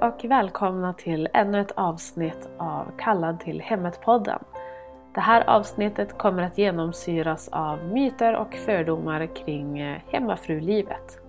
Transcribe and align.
Hej 0.00 0.08
och 0.08 0.24
välkomna 0.24 0.92
till 0.92 1.28
ännu 1.34 1.60
ett 1.60 1.72
avsnitt 1.76 2.48
av 2.58 2.92
Kallad 2.98 3.40
till 3.40 3.60
hemmet-podden. 3.60 4.38
Det 5.14 5.20
här 5.20 5.50
avsnittet 5.50 6.18
kommer 6.18 6.42
att 6.42 6.58
genomsyras 6.58 7.48
av 7.48 7.84
myter 7.84 8.36
och 8.36 8.54
fördomar 8.54 9.36
kring 9.36 9.78
eh, 9.78 9.98
hemmafrulivet. 10.06 11.20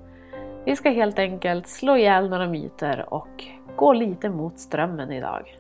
Vi 0.66 0.76
ska 0.76 0.90
helt 0.90 1.20
enkelt 1.20 1.68
slå 1.68 1.98
ihjäl 1.98 2.30
några 2.30 2.48
myter 2.48 3.14
och 3.14 3.44
gå 3.76 3.94
lite 3.94 4.30
mot 4.30 4.60
strömmen 4.60 5.12
idag. 5.12 5.56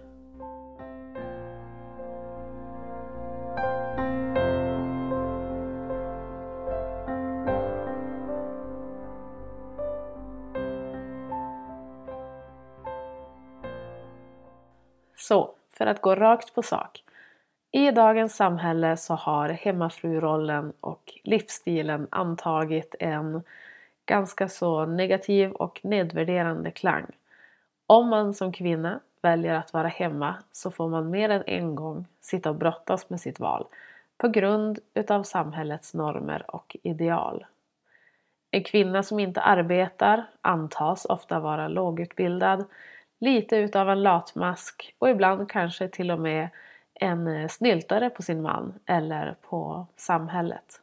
Att 15.89 16.01
gå 16.01 16.15
rakt 16.15 16.55
på 16.55 16.61
sak. 16.61 17.03
I 17.71 17.91
dagens 17.91 18.35
samhälle 18.35 18.97
så 18.97 19.13
har 19.13 19.49
hemmafrurollen 19.49 20.73
och 20.81 21.13
livsstilen 21.23 22.07
antagit 22.09 22.95
en 22.99 23.43
ganska 24.05 24.47
så 24.47 24.85
negativ 24.85 25.51
och 25.51 25.79
nedvärderande 25.83 26.71
klang. 26.71 27.05
Om 27.87 28.07
man 28.07 28.33
som 28.33 28.51
kvinna 28.51 28.99
väljer 29.21 29.53
att 29.53 29.73
vara 29.73 29.87
hemma 29.87 30.35
så 30.51 30.71
får 30.71 30.89
man 30.89 31.09
mer 31.09 31.29
än 31.29 31.43
en 31.47 31.75
gång 31.75 32.05
sitta 32.21 32.49
och 32.49 32.55
brottas 32.55 33.09
med 33.09 33.21
sitt 33.21 33.39
val 33.39 33.67
på 34.17 34.27
grund 34.27 34.79
utav 34.93 35.23
samhällets 35.23 35.93
normer 35.93 36.55
och 36.55 36.77
ideal. 36.83 37.45
En 38.51 38.63
kvinna 38.63 39.03
som 39.03 39.19
inte 39.19 39.41
arbetar 39.41 40.25
antas 40.41 41.05
ofta 41.05 41.39
vara 41.39 41.67
lågutbildad, 41.67 42.65
lite 43.19 43.57
utav 43.57 43.89
en 43.89 44.03
latmask 44.03 44.95
och 44.99 45.09
ibland 45.09 45.51
kanske 45.51 45.87
till 45.87 46.11
och 46.11 46.19
med 46.19 46.49
en 46.93 47.27
eh, 47.27 47.47
snyltare 47.47 48.09
på 48.09 48.21
sin 48.21 48.41
man 48.41 48.73
eller 48.85 49.35
på 49.41 49.87
samhället. 49.95 50.81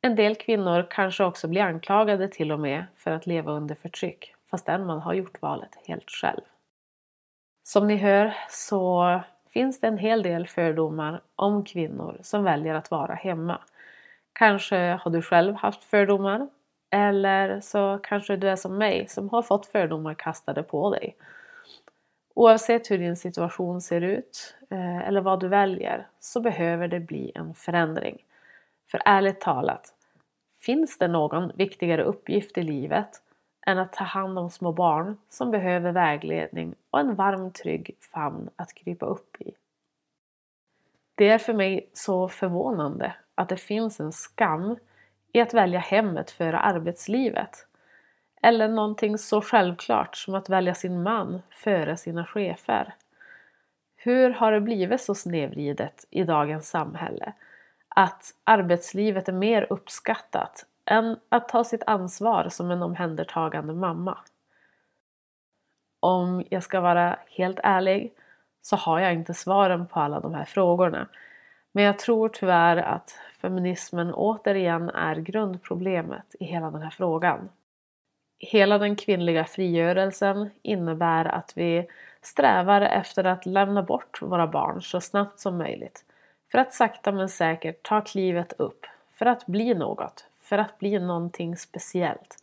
En 0.00 0.16
del 0.16 0.34
kvinnor 0.34 0.86
kanske 0.90 1.24
också 1.24 1.48
blir 1.48 1.62
anklagade 1.62 2.28
till 2.28 2.52
och 2.52 2.60
med 2.60 2.84
för 2.96 3.10
att 3.10 3.26
leva 3.26 3.52
under 3.52 3.74
förtryck 3.74 4.34
fastän 4.50 4.86
man 4.86 5.00
har 5.00 5.14
gjort 5.14 5.42
valet 5.42 5.78
helt 5.86 6.10
själv. 6.10 6.40
Som 7.62 7.86
ni 7.86 7.96
hör 7.96 8.34
så 8.50 9.20
finns 9.50 9.80
det 9.80 9.86
en 9.86 9.98
hel 9.98 10.22
del 10.22 10.46
fördomar 10.46 11.20
om 11.36 11.64
kvinnor 11.64 12.18
som 12.22 12.44
väljer 12.44 12.74
att 12.74 12.90
vara 12.90 13.14
hemma. 13.14 13.58
Kanske 14.32 14.76
har 14.76 15.10
du 15.10 15.22
själv 15.22 15.54
haft 15.54 15.84
fördomar 15.84 16.48
eller 16.90 17.60
så 17.60 17.98
kanske 18.02 18.36
du 18.36 18.48
är 18.48 18.56
som 18.56 18.78
mig 18.78 19.08
som 19.08 19.28
har 19.28 19.42
fått 19.42 19.66
fördomar 19.66 20.14
kastade 20.14 20.62
på 20.62 20.90
dig. 20.90 21.16
Oavsett 22.34 22.90
hur 22.90 22.98
din 22.98 23.16
situation 23.16 23.80
ser 23.80 24.00
ut 24.00 24.56
eh, 24.70 24.98
eller 24.98 25.20
vad 25.20 25.40
du 25.40 25.48
väljer 25.48 26.06
så 26.20 26.40
behöver 26.40 26.88
det 26.88 27.00
bli 27.00 27.32
en 27.34 27.54
förändring. 27.54 28.24
För 28.90 29.02
ärligt 29.04 29.40
talat, 29.40 29.94
finns 30.60 30.98
det 30.98 31.08
någon 31.08 31.52
viktigare 31.54 32.02
uppgift 32.02 32.58
i 32.58 32.62
livet 32.62 33.22
än 33.66 33.78
att 33.78 33.92
ta 33.92 34.04
hand 34.04 34.38
om 34.38 34.50
små 34.50 34.72
barn 34.72 35.16
som 35.28 35.50
behöver 35.50 35.92
vägledning 35.92 36.74
och 36.90 37.00
en 37.00 37.14
varm 37.14 37.50
trygg 37.50 37.96
famn 38.00 38.50
att 38.56 38.74
krypa 38.74 39.06
upp 39.06 39.36
i? 39.40 39.54
Det 41.14 41.28
är 41.28 41.38
för 41.38 41.54
mig 41.54 41.90
så 41.92 42.28
förvånande 42.28 43.14
att 43.34 43.48
det 43.48 43.56
finns 43.56 44.00
en 44.00 44.12
skam 44.12 44.76
i 45.32 45.40
att 45.40 45.54
välja 45.54 45.78
hemmet 45.78 46.30
före 46.30 46.58
arbetslivet. 46.58 47.66
Eller 48.44 48.68
någonting 48.68 49.18
så 49.18 49.40
självklart 49.40 50.16
som 50.16 50.34
att 50.34 50.48
välja 50.48 50.74
sin 50.74 51.02
man 51.02 51.42
före 51.50 51.96
sina 51.96 52.24
chefer. 52.26 52.94
Hur 53.96 54.30
har 54.30 54.52
det 54.52 54.60
blivit 54.60 55.00
så 55.00 55.14
snedvridet 55.14 56.06
i 56.10 56.24
dagens 56.24 56.68
samhälle 56.68 57.32
att 57.88 58.34
arbetslivet 58.44 59.28
är 59.28 59.32
mer 59.32 59.66
uppskattat 59.70 60.66
än 60.86 61.16
att 61.28 61.48
ta 61.48 61.64
sitt 61.64 61.82
ansvar 61.86 62.48
som 62.48 62.70
en 62.70 62.82
omhändertagande 62.82 63.72
mamma? 63.72 64.18
Om 66.00 66.44
jag 66.50 66.62
ska 66.62 66.80
vara 66.80 67.18
helt 67.28 67.60
ärlig 67.62 68.14
så 68.62 68.76
har 68.76 69.00
jag 69.00 69.14
inte 69.14 69.34
svaren 69.34 69.86
på 69.86 70.00
alla 70.00 70.20
de 70.20 70.34
här 70.34 70.44
frågorna. 70.44 71.08
Men 71.72 71.84
jag 71.84 71.98
tror 71.98 72.28
tyvärr 72.28 72.76
att 72.76 73.18
feminismen 73.40 74.14
återigen 74.14 74.90
är 74.90 75.16
grundproblemet 75.16 76.34
i 76.40 76.44
hela 76.44 76.70
den 76.70 76.82
här 76.82 76.90
frågan. 76.90 77.48
Hela 78.44 78.78
den 78.78 78.96
kvinnliga 78.96 79.44
frigörelsen 79.44 80.50
innebär 80.62 81.24
att 81.24 81.52
vi 81.56 81.86
strävar 82.22 82.80
efter 82.80 83.24
att 83.24 83.46
lämna 83.46 83.82
bort 83.82 84.22
våra 84.22 84.46
barn 84.46 84.82
så 84.82 85.00
snabbt 85.00 85.40
som 85.40 85.58
möjligt. 85.58 86.04
För 86.50 86.58
att 86.58 86.74
sakta 86.74 87.12
men 87.12 87.28
säkert 87.28 87.82
ta 87.82 88.00
klivet 88.00 88.52
upp. 88.52 88.86
För 89.12 89.26
att 89.26 89.46
bli 89.46 89.74
något. 89.74 90.26
För 90.40 90.58
att 90.58 90.78
bli 90.78 90.98
någonting 90.98 91.56
speciellt. 91.56 92.36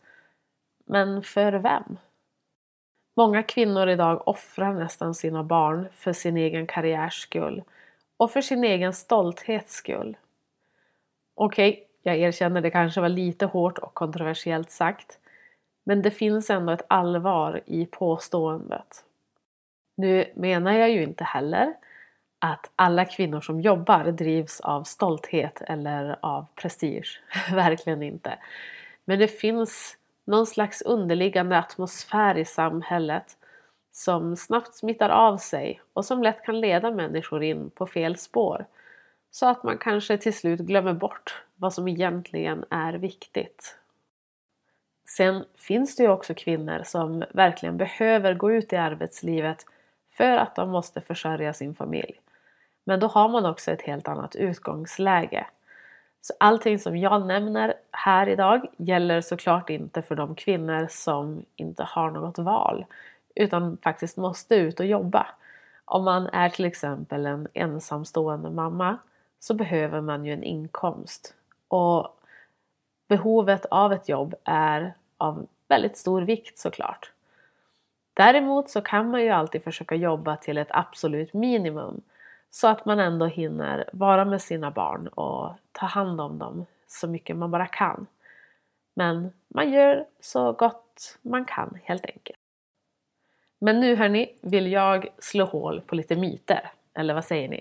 Men 0.84 1.22
för 1.22 1.52
vem? 1.52 1.98
Många 3.16 3.42
kvinnor 3.42 3.88
idag 3.88 4.28
offrar 4.28 4.74
nästan 4.74 5.14
sina 5.14 5.42
barn 5.42 5.88
för 5.94 6.12
sin 6.12 6.36
egen 6.36 6.66
karriärs 6.66 7.14
skull. 7.14 7.62
Och 8.16 8.30
för 8.30 8.40
sin 8.40 8.64
egen 8.64 8.92
stolthets 8.92 9.74
skull. 9.74 10.16
Okej, 11.34 11.70
okay, 11.70 11.84
jag 12.02 12.16
erkänner 12.16 12.60
det 12.60 12.70
kanske 12.70 13.00
var 13.00 13.08
lite 13.08 13.46
hårt 13.46 13.78
och 13.78 13.94
kontroversiellt 13.94 14.70
sagt. 14.70 15.18
Men 15.84 16.02
det 16.02 16.10
finns 16.10 16.50
ändå 16.50 16.72
ett 16.72 16.86
allvar 16.88 17.60
i 17.66 17.86
påståendet. 17.86 19.04
Nu 19.96 20.32
menar 20.34 20.72
jag 20.72 20.90
ju 20.90 21.02
inte 21.02 21.24
heller 21.24 21.74
att 22.38 22.70
alla 22.76 23.04
kvinnor 23.04 23.40
som 23.40 23.60
jobbar 23.60 24.04
drivs 24.04 24.60
av 24.60 24.84
stolthet 24.84 25.62
eller 25.66 26.16
av 26.20 26.46
prestige. 26.54 27.20
Verkligen 27.52 28.02
inte. 28.02 28.38
Men 29.04 29.18
det 29.18 29.28
finns 29.28 29.96
någon 30.24 30.46
slags 30.46 30.82
underliggande 30.82 31.58
atmosfär 31.58 32.38
i 32.38 32.44
samhället 32.44 33.36
som 33.92 34.36
snabbt 34.36 34.74
smittar 34.74 35.08
av 35.08 35.36
sig 35.36 35.80
och 35.92 36.04
som 36.04 36.22
lätt 36.22 36.44
kan 36.44 36.60
leda 36.60 36.90
människor 36.90 37.42
in 37.42 37.70
på 37.70 37.86
fel 37.86 38.16
spår. 38.16 38.66
Så 39.30 39.46
att 39.46 39.62
man 39.62 39.78
kanske 39.78 40.18
till 40.18 40.34
slut 40.34 40.60
glömmer 40.60 40.94
bort 40.94 41.42
vad 41.56 41.74
som 41.74 41.88
egentligen 41.88 42.64
är 42.70 42.92
viktigt. 42.92 43.76
Sen 45.16 45.44
finns 45.56 45.96
det 45.96 46.02
ju 46.02 46.08
också 46.08 46.34
kvinnor 46.34 46.82
som 46.84 47.24
verkligen 47.30 47.76
behöver 47.76 48.34
gå 48.34 48.52
ut 48.52 48.72
i 48.72 48.76
arbetslivet 48.76 49.66
för 50.10 50.36
att 50.36 50.56
de 50.56 50.70
måste 50.70 51.00
försörja 51.00 51.52
sin 51.52 51.74
familj. 51.74 52.20
Men 52.84 53.00
då 53.00 53.06
har 53.06 53.28
man 53.28 53.46
också 53.46 53.70
ett 53.70 53.82
helt 53.82 54.08
annat 54.08 54.36
utgångsläge. 54.36 55.46
Så 56.20 56.34
allting 56.40 56.78
som 56.78 56.96
jag 56.96 57.26
nämner 57.26 57.74
här 57.90 58.28
idag 58.28 58.66
gäller 58.76 59.20
såklart 59.20 59.70
inte 59.70 60.02
för 60.02 60.14
de 60.14 60.34
kvinnor 60.34 60.86
som 60.90 61.44
inte 61.56 61.84
har 61.84 62.10
något 62.10 62.38
val 62.38 62.84
utan 63.34 63.76
faktiskt 63.76 64.16
måste 64.16 64.54
ut 64.54 64.80
och 64.80 64.86
jobba. 64.86 65.26
Om 65.84 66.04
man 66.04 66.26
är 66.26 66.48
till 66.48 66.64
exempel 66.64 67.26
en 67.26 67.48
ensamstående 67.54 68.50
mamma 68.50 68.98
så 69.40 69.54
behöver 69.54 70.00
man 70.00 70.24
ju 70.24 70.32
en 70.32 70.42
inkomst. 70.42 71.34
Och 71.68 72.18
behovet 73.08 73.66
av 73.70 73.92
ett 73.92 74.08
jobb 74.08 74.34
är 74.44 74.94
av 75.22 75.46
väldigt 75.68 75.96
stor 75.96 76.22
vikt 76.22 76.58
såklart. 76.58 77.12
Däremot 78.14 78.70
så 78.70 78.80
kan 78.80 79.10
man 79.10 79.22
ju 79.22 79.28
alltid 79.28 79.64
försöka 79.64 79.94
jobba 79.94 80.36
till 80.36 80.58
ett 80.58 80.68
absolut 80.70 81.32
minimum 81.32 82.00
så 82.50 82.68
att 82.68 82.84
man 82.84 83.00
ändå 83.00 83.26
hinner 83.26 83.90
vara 83.92 84.24
med 84.24 84.42
sina 84.42 84.70
barn 84.70 85.08
och 85.08 85.54
ta 85.72 85.86
hand 85.86 86.20
om 86.20 86.38
dem 86.38 86.66
så 86.86 87.08
mycket 87.08 87.36
man 87.36 87.50
bara 87.50 87.66
kan. 87.66 88.06
Men 88.94 89.32
man 89.48 89.72
gör 89.72 90.06
så 90.20 90.52
gott 90.52 91.18
man 91.22 91.44
kan 91.44 91.78
helt 91.84 92.06
enkelt. 92.06 92.38
Men 93.58 93.80
nu 93.80 93.96
hörni 93.96 94.34
vill 94.40 94.72
jag 94.72 95.08
slå 95.18 95.44
hål 95.44 95.80
på 95.80 95.94
lite 95.94 96.16
myter. 96.16 96.72
Eller 96.94 97.14
vad 97.14 97.24
säger 97.24 97.48
ni? 97.48 97.60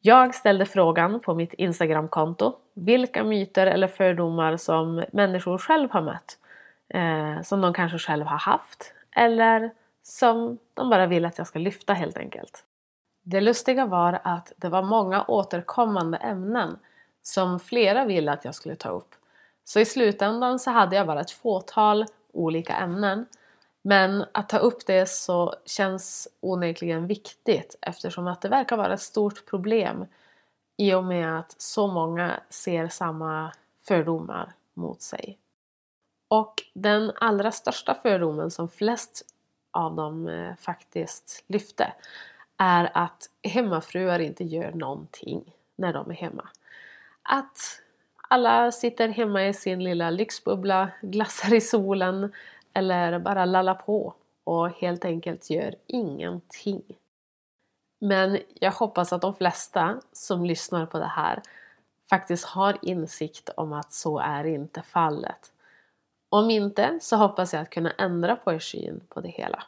Jag 0.00 0.34
ställde 0.34 0.66
frågan 0.66 1.20
på 1.20 1.34
mitt 1.34 1.54
Instagramkonto 1.54 2.56
vilka 2.74 3.24
myter 3.24 3.66
eller 3.66 3.88
fördomar 3.88 4.56
som 4.56 5.04
människor 5.12 5.58
själv 5.58 5.90
har 5.90 6.02
mött. 6.02 6.38
Eh, 6.94 7.42
som 7.42 7.60
de 7.60 7.72
kanske 7.72 7.98
själv 7.98 8.26
har 8.26 8.38
haft 8.38 8.92
eller 9.16 9.70
som 10.02 10.58
de 10.74 10.90
bara 10.90 11.06
vill 11.06 11.24
att 11.24 11.38
jag 11.38 11.46
ska 11.46 11.58
lyfta 11.58 11.92
helt 11.92 12.18
enkelt. 12.18 12.64
Det 13.22 13.40
lustiga 13.40 13.86
var 13.86 14.20
att 14.24 14.52
det 14.56 14.68
var 14.68 14.82
många 14.82 15.24
återkommande 15.28 16.18
ämnen 16.18 16.78
som 17.22 17.60
flera 17.60 18.04
ville 18.04 18.32
att 18.32 18.44
jag 18.44 18.54
skulle 18.54 18.74
ta 18.76 18.88
upp. 18.88 19.14
Så 19.64 19.80
i 19.80 19.84
slutändan 19.84 20.58
så 20.58 20.70
hade 20.70 20.96
jag 20.96 21.06
bara 21.06 21.20
ett 21.20 21.30
fåtal 21.30 22.06
olika 22.32 22.76
ämnen. 22.76 23.26
Men 23.82 24.24
att 24.32 24.48
ta 24.48 24.58
upp 24.58 24.86
det 24.86 25.08
så 25.08 25.54
känns 25.64 26.28
onekligen 26.40 27.06
viktigt 27.06 27.76
eftersom 27.80 28.26
att 28.26 28.42
det 28.42 28.48
verkar 28.48 28.76
vara 28.76 28.94
ett 28.94 29.00
stort 29.00 29.46
problem 29.46 30.06
i 30.76 30.94
och 30.94 31.04
med 31.04 31.38
att 31.38 31.60
så 31.60 31.86
många 31.86 32.40
ser 32.48 32.88
samma 32.88 33.52
fördomar 33.82 34.52
mot 34.74 35.02
sig. 35.02 35.38
Och 36.28 36.54
den 36.74 37.12
allra 37.20 37.52
största 37.52 37.94
fördomen 37.94 38.50
som 38.50 38.68
flest 38.68 39.22
av 39.70 39.94
dem 39.94 40.28
eh, 40.28 40.56
faktiskt 40.56 41.44
lyfte 41.46 41.92
är 42.56 42.90
att 42.94 43.30
hemmafruar 43.42 44.18
inte 44.18 44.44
gör 44.44 44.72
någonting 44.72 45.52
när 45.76 45.92
de 45.92 46.10
är 46.10 46.14
hemma. 46.14 46.48
Att 47.22 47.82
alla 48.28 48.72
sitter 48.72 49.08
hemma 49.08 49.46
i 49.46 49.54
sin 49.54 49.84
lilla 49.84 50.10
lyxbubbla, 50.10 50.90
glassar 51.02 51.54
i 51.54 51.60
solen 51.60 52.32
eller 52.74 53.18
bara 53.18 53.44
lallar 53.44 53.74
på 53.74 54.14
och 54.44 54.70
helt 54.70 55.04
enkelt 55.04 55.50
gör 55.50 55.74
ingenting. 55.86 56.82
Men 57.98 58.38
jag 58.54 58.72
hoppas 58.72 59.12
att 59.12 59.22
de 59.22 59.34
flesta 59.34 60.00
som 60.12 60.44
lyssnar 60.44 60.86
på 60.86 60.98
det 60.98 61.06
här 61.16 61.42
faktiskt 62.10 62.44
har 62.44 62.78
insikt 62.82 63.48
om 63.56 63.72
att 63.72 63.92
så 63.92 64.18
är 64.18 64.44
inte 64.44 64.82
fallet. 64.82 65.52
Om 66.28 66.50
inte 66.50 66.98
så 67.02 67.16
hoppas 67.16 67.52
jag 67.52 67.62
att 67.62 67.70
kunna 67.70 67.90
ändra 67.90 68.36
på 68.36 68.52
er 68.52 68.58
syn 68.58 69.00
på 69.08 69.20
det 69.20 69.28
hela. 69.28 69.62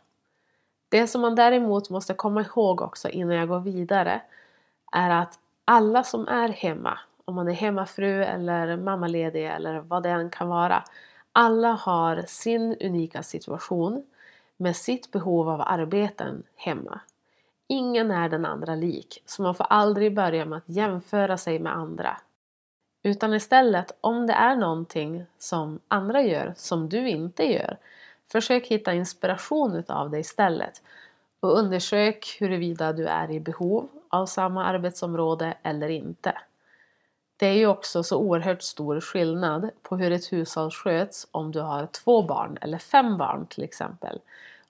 Det 0.88 1.06
som 1.06 1.20
man 1.20 1.34
däremot 1.34 1.90
måste 1.90 2.14
komma 2.14 2.40
ihåg 2.40 2.80
också 2.80 3.08
innan 3.08 3.36
jag 3.36 3.48
går 3.48 3.60
vidare 3.60 4.22
är 4.92 5.10
att 5.10 5.38
alla 5.64 6.02
som 6.02 6.28
är 6.28 6.48
hemma, 6.48 6.98
om 7.24 7.34
man 7.34 7.48
är 7.48 7.52
hemmafru 7.52 8.24
eller 8.24 8.76
mammaledig 8.76 9.46
eller 9.46 9.80
vad 9.80 10.02
det 10.02 10.10
än 10.10 10.30
kan 10.30 10.48
vara, 10.48 10.84
alla 11.32 11.72
har 11.72 12.24
sin 12.26 12.76
unika 12.80 13.22
situation 13.22 14.06
med 14.56 14.76
sitt 14.76 15.10
behov 15.10 15.48
av 15.48 15.60
arbeten 15.60 16.42
hemma. 16.56 17.00
Ingen 17.66 18.10
är 18.10 18.28
den 18.28 18.46
andra 18.46 18.74
lik, 18.74 19.22
så 19.26 19.42
man 19.42 19.54
får 19.54 19.66
aldrig 19.70 20.14
börja 20.14 20.44
med 20.44 20.56
att 20.56 20.68
jämföra 20.68 21.36
sig 21.36 21.58
med 21.58 21.76
andra. 21.76 22.16
Utan 23.02 23.34
istället, 23.34 23.98
om 24.00 24.26
det 24.26 24.32
är 24.32 24.56
någonting 24.56 25.24
som 25.38 25.80
andra 25.88 26.22
gör 26.22 26.54
som 26.56 26.88
du 26.88 27.08
inte 27.08 27.44
gör, 27.52 27.78
försök 28.32 28.66
hitta 28.66 28.94
inspiration 28.94 29.76
utav 29.76 30.10
det 30.10 30.18
istället 30.18 30.82
och 31.40 31.58
undersök 31.58 32.36
huruvida 32.40 32.92
du 32.92 33.06
är 33.06 33.30
i 33.30 33.40
behov 33.40 33.88
av 34.08 34.26
samma 34.26 34.64
arbetsområde 34.64 35.54
eller 35.62 35.88
inte. 35.88 36.34
Det 37.42 37.48
är 37.48 37.56
ju 37.56 37.66
också 37.66 38.02
så 38.02 38.18
oerhört 38.18 38.62
stor 38.62 39.00
skillnad 39.00 39.70
på 39.82 39.96
hur 39.96 40.12
ett 40.12 40.32
hushåll 40.32 40.70
sköts 40.70 41.26
om 41.30 41.52
du 41.52 41.60
har 41.60 41.86
två 41.86 42.22
barn 42.22 42.58
eller 42.60 42.78
fem 42.78 43.16
barn 43.18 43.46
till 43.46 43.64
exempel. 43.64 44.20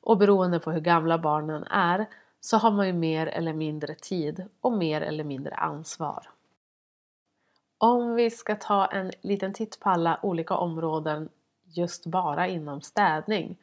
Och 0.01 0.19
beroende 0.19 0.61
på 0.61 0.71
hur 0.71 0.81
gamla 0.81 1.19
barnen 1.19 1.65
är 1.65 2.07
så 2.41 2.57
har 2.57 2.71
man 2.71 2.87
ju 2.87 2.93
mer 2.93 3.27
eller 3.27 3.53
mindre 3.53 3.95
tid 3.95 4.45
och 4.61 4.73
mer 4.73 5.01
eller 5.01 5.25
mindre 5.25 5.55
ansvar. 5.55 6.31
Om 7.79 8.15
vi 8.15 8.31
ska 8.31 8.57
ta 8.57 8.87
en 8.87 9.13
liten 9.21 9.53
titt 9.53 9.81
på 9.81 9.89
alla 9.89 10.19
olika 10.23 10.55
områden 10.55 11.29
just 11.65 12.07
bara 12.07 12.49
inom 12.49 12.81
städning 12.81 13.57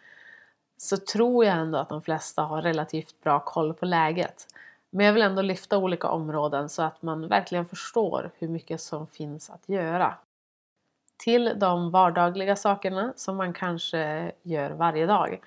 så 0.78 0.98
tror 0.98 1.46
jag 1.46 1.58
ändå 1.58 1.78
att 1.78 1.90
de 1.90 2.02
flesta 2.02 2.42
har 2.42 2.62
relativt 2.62 3.22
bra 3.24 3.40
koll 3.40 3.74
på 3.74 3.86
läget. 3.86 4.48
Men 4.90 5.06
jag 5.06 5.14
vill 5.14 5.22
ändå 5.22 5.42
lyfta 5.42 5.78
olika 5.78 6.08
områden 6.10 6.70
så 6.70 6.82
att 6.82 7.02
man 7.02 7.28
verkligen 7.28 7.66
förstår 7.66 8.32
hur 8.38 8.48
mycket 8.48 8.82
som 8.82 9.08
finns 9.08 9.50
att 9.50 9.70
göra. 9.70 10.16
Till 11.18 11.54
de 11.56 11.92
vardagliga 11.92 12.56
sakerna 12.56 13.14
som 13.16 13.36
man 13.36 13.54
kanske 13.54 14.32
gör 14.44 14.72
varje 14.72 15.06
dag 15.06 15.40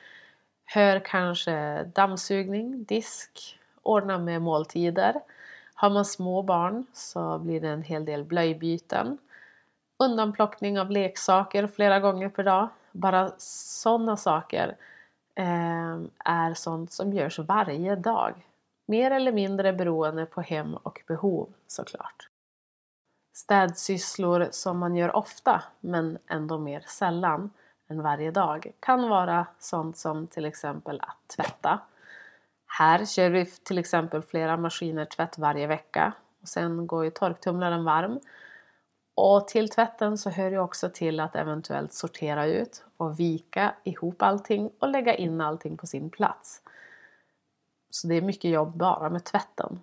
hör 0.65 1.01
kanske 1.05 1.85
dammsugning, 1.85 2.85
disk, 2.85 3.59
ordna 3.83 4.19
med 4.19 4.43
måltider. 4.43 5.15
Har 5.75 5.91
man 5.91 6.05
små 6.05 6.43
barn 6.43 6.87
så 6.93 7.39
blir 7.39 7.61
det 7.61 7.69
en 7.69 7.83
hel 7.83 8.05
del 8.05 8.25
blöjbyten. 8.25 9.19
Undanplockning 9.99 10.81
av 10.81 10.91
leksaker 10.91 11.67
flera 11.67 12.01
gånger 12.01 12.29
per 12.29 12.45
dag. 12.45 12.69
Bara 12.93 13.33
sådana 13.39 14.17
saker 14.17 14.77
eh, 15.35 15.99
är 16.25 16.55
sånt 16.55 16.93
som 16.93 17.13
görs 17.13 17.39
varje 17.39 17.97
dag. 17.97 18.35
Mer 18.93 19.11
eller 19.11 19.33
mindre 19.33 19.73
beroende 19.73 20.27
på 20.27 20.41
hem 20.41 20.75
och 20.75 21.03
behov 21.07 21.53
såklart. 21.67 22.29
Städsysslor 23.35 24.49
som 24.51 24.79
man 24.79 24.97
gör 24.97 25.17
ofta 25.17 25.63
men 25.81 26.19
ändå 26.27 26.59
mer 26.59 26.85
sällan 26.89 27.51
än 27.91 28.03
varje 28.03 28.31
dag 28.31 28.73
kan 28.81 29.09
vara 29.09 29.47
sånt 29.59 29.97
som 29.97 30.27
till 30.27 30.45
exempel 30.45 31.01
att 31.01 31.37
tvätta. 31.37 31.81
Här 32.67 33.05
kör 33.05 33.31
vi 33.31 33.47
till 33.47 33.79
exempel 33.79 34.23
flera 34.23 34.57
maskiner 34.57 35.05
tvätt 35.05 35.39
varje 35.39 35.67
vecka 35.67 36.13
och 36.43 36.49
sen 36.49 36.87
går 36.87 37.05
ju 37.05 37.11
torktumlaren 37.11 37.85
varm. 37.85 38.21
Och 39.15 39.49
till 39.49 39.69
tvätten 39.69 40.19
så 40.19 40.31
hör 40.31 40.51
ju 40.51 40.59
också 40.59 40.89
till 40.89 41.21
att 41.21 41.37
eventuellt 41.37 41.93
sortera 41.93 42.47
ut 42.47 42.85
och 42.97 43.21
vika 43.21 43.75
ihop 43.85 44.23
allting 44.23 44.71
och 44.79 44.89
lägga 44.89 45.15
in 45.15 45.41
allting 45.41 45.77
på 45.77 45.87
sin 45.87 46.11
plats. 46.11 46.63
Så 47.95 48.07
det 48.07 48.15
är 48.15 48.23
mycket 48.23 48.51
jobb 48.51 48.77
bara 48.77 49.11
med 49.11 49.25
tvätten. 49.25 49.83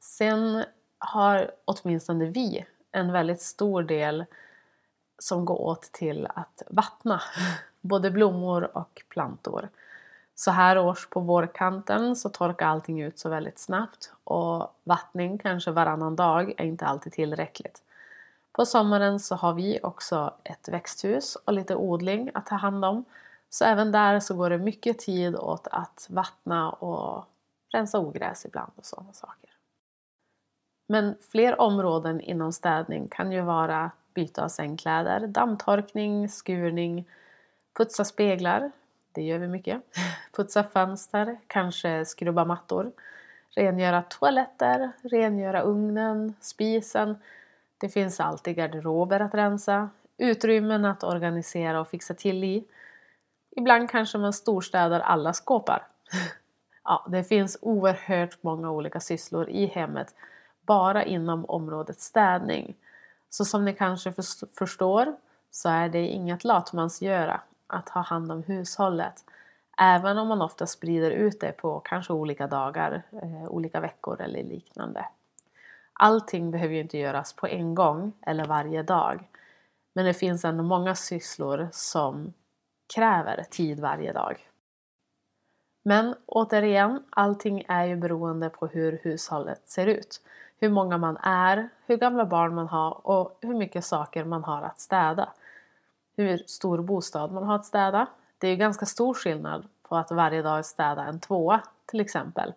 Sen 0.00 0.64
har 0.98 1.50
åtminstone 1.64 2.26
vi 2.26 2.66
en 2.92 3.12
väldigt 3.12 3.40
stor 3.42 3.82
del 3.82 4.24
som 5.18 5.44
går 5.44 5.60
åt 5.60 5.82
till 5.82 6.26
att 6.34 6.62
vattna 6.70 7.22
både 7.80 8.10
blommor 8.10 8.76
och 8.76 9.02
plantor. 9.08 9.68
Så 10.34 10.50
här 10.50 10.78
års 10.78 11.08
på 11.08 11.20
vårkanten 11.20 12.16
så 12.16 12.28
torkar 12.28 12.66
allting 12.66 13.02
ut 13.02 13.18
så 13.18 13.28
väldigt 13.28 13.58
snabbt 13.58 14.12
och 14.24 14.74
vattning 14.84 15.38
kanske 15.38 15.70
varannan 15.70 16.16
dag 16.16 16.54
är 16.56 16.64
inte 16.64 16.86
alltid 16.86 17.12
tillräckligt. 17.12 17.82
På 18.52 18.66
sommaren 18.66 19.20
så 19.20 19.34
har 19.34 19.54
vi 19.54 19.80
också 19.82 20.34
ett 20.44 20.68
växthus 20.68 21.36
och 21.36 21.52
lite 21.52 21.76
odling 21.76 22.30
att 22.34 22.46
ta 22.46 22.54
hand 22.54 22.84
om. 22.84 23.04
Så 23.54 23.64
även 23.64 23.92
där 23.92 24.20
så 24.20 24.34
går 24.34 24.50
det 24.50 24.58
mycket 24.58 24.98
tid 24.98 25.36
åt 25.36 25.68
att 25.70 26.06
vattna 26.10 26.70
och 26.70 27.24
rensa 27.72 27.98
ogräs 27.98 28.44
ibland 28.46 28.72
och 28.76 28.86
sådana 28.86 29.12
saker. 29.12 29.50
Men 30.86 31.16
fler 31.32 31.60
områden 31.60 32.20
inom 32.20 32.52
städning 32.52 33.08
kan 33.08 33.32
ju 33.32 33.40
vara 33.40 33.90
byte 34.14 34.44
av 34.44 34.48
sängkläder, 34.48 35.26
dammtorkning, 35.26 36.28
skurning, 36.28 37.08
putsa 37.76 38.04
speglar, 38.04 38.70
det 39.12 39.22
gör 39.22 39.38
vi 39.38 39.48
mycket, 39.48 39.82
putsa 40.36 40.64
fönster, 40.64 41.38
kanske 41.46 42.04
skrubba 42.04 42.44
mattor, 42.44 42.92
rengöra 43.50 44.02
toaletter, 44.02 44.92
rengöra 45.02 45.62
ugnen, 45.62 46.34
spisen. 46.40 47.16
Det 47.78 47.88
finns 47.88 48.20
alltid 48.20 48.56
garderober 48.56 49.20
att 49.20 49.34
rensa, 49.34 49.88
utrymmen 50.16 50.84
att 50.84 51.04
organisera 51.04 51.80
och 51.80 51.88
fixa 51.88 52.14
till 52.14 52.44
i. 52.44 52.64
Ibland 53.56 53.90
kanske 53.90 54.18
man 54.18 54.32
storstädar 54.32 55.00
alla 55.00 55.32
skåpar. 55.32 55.86
Ja, 56.86 57.06
det 57.08 57.24
finns 57.24 57.58
oerhört 57.60 58.42
många 58.42 58.70
olika 58.70 59.00
sysslor 59.00 59.48
i 59.48 59.66
hemmet 59.66 60.14
bara 60.66 61.04
inom 61.04 61.44
området 61.44 62.00
städning. 62.00 62.76
Så 63.30 63.44
som 63.44 63.64
ni 63.64 63.74
kanske 63.74 64.12
förstår 64.58 65.16
så 65.50 65.68
är 65.68 65.88
det 65.88 66.06
inget 66.06 66.44
latmansgöra 66.44 67.40
att 67.66 67.88
ha 67.88 68.00
hand 68.00 68.32
om 68.32 68.42
hushållet. 68.42 69.24
Även 69.78 70.18
om 70.18 70.28
man 70.28 70.42
ofta 70.42 70.66
sprider 70.66 71.10
ut 71.10 71.40
det 71.40 71.52
på 71.52 71.80
kanske 71.80 72.12
olika 72.12 72.46
dagar, 72.46 73.02
eh, 73.12 73.48
olika 73.48 73.80
veckor 73.80 74.20
eller 74.20 74.42
liknande. 74.42 75.06
Allting 75.92 76.50
behöver 76.50 76.74
ju 76.74 76.80
inte 76.80 76.98
göras 76.98 77.32
på 77.32 77.46
en 77.46 77.74
gång 77.74 78.12
eller 78.26 78.44
varje 78.44 78.82
dag. 78.82 79.28
Men 79.92 80.04
det 80.04 80.14
finns 80.14 80.44
ändå 80.44 80.62
många 80.62 80.94
sysslor 80.94 81.68
som 81.72 82.32
kräver 82.94 83.44
tid 83.50 83.80
varje 83.80 84.12
dag. 84.12 84.48
Men 85.82 86.14
återigen, 86.26 87.04
allting 87.10 87.64
är 87.68 87.84
ju 87.84 87.96
beroende 87.96 88.48
på 88.48 88.66
hur 88.66 89.00
hushållet 89.02 89.68
ser 89.68 89.86
ut 89.86 90.20
hur 90.64 90.70
många 90.70 90.98
man 90.98 91.16
är, 91.16 91.68
hur 91.86 91.96
gamla 91.96 92.24
barn 92.24 92.54
man 92.54 92.68
har 92.68 93.06
och 93.06 93.38
hur 93.40 93.54
mycket 93.54 93.84
saker 93.84 94.24
man 94.24 94.44
har 94.44 94.62
att 94.62 94.80
städa. 94.80 95.28
Hur 96.16 96.42
stor 96.46 96.78
bostad 96.78 97.32
man 97.32 97.42
har 97.44 97.54
att 97.54 97.64
städa. 97.64 98.06
Det 98.38 98.46
är 98.46 98.50
ju 98.50 98.56
ganska 98.56 98.86
stor 98.86 99.14
skillnad 99.14 99.68
på 99.88 99.96
att 99.96 100.10
varje 100.10 100.42
dag 100.42 100.66
städa 100.66 101.04
en 101.04 101.20
tvåa 101.20 101.60
till 101.86 102.00
exempel 102.00 102.52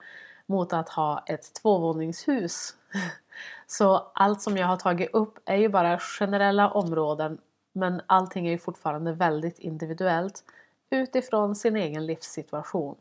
mot 0.46 0.74
att 0.74 0.90
ha 0.90 1.24
ett 1.26 1.54
tvåvåningshus. 1.62 2.76
Så 3.68 4.12
allt 4.14 4.42
som 4.42 4.58
jag 4.58 4.68
har 4.68 4.78
tagit 4.78 5.14
upp 5.14 5.40
är 5.46 5.56
ju 5.56 5.70
bara 5.70 6.00
generella 6.00 6.72
områden 6.72 7.38
men 7.78 8.02
allting 8.06 8.48
är 8.48 8.52
ju 8.52 8.58
fortfarande 8.58 9.14
väldigt 9.14 9.60
individuellt 9.60 10.44
utifrån 10.90 11.56
sin 11.56 11.76
egen 11.76 12.06
livssituation. 12.06 12.96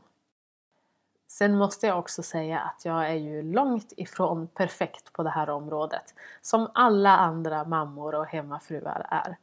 Sen 1.28 1.58
måste 1.58 1.86
jag 1.86 1.98
också 1.98 2.22
säga 2.22 2.60
att 2.60 2.84
jag 2.84 3.10
är 3.10 3.14
ju 3.14 3.42
långt 3.42 3.92
ifrån 3.96 4.46
perfekt 4.46 5.12
på 5.12 5.22
det 5.22 5.30
här 5.30 5.50
området. 5.50 6.14
Som 6.42 6.70
alla 6.74 7.16
andra 7.16 7.64
mammor 7.64 8.14
och 8.14 8.26
hemmafruar 8.26 9.06
är. 9.10 9.36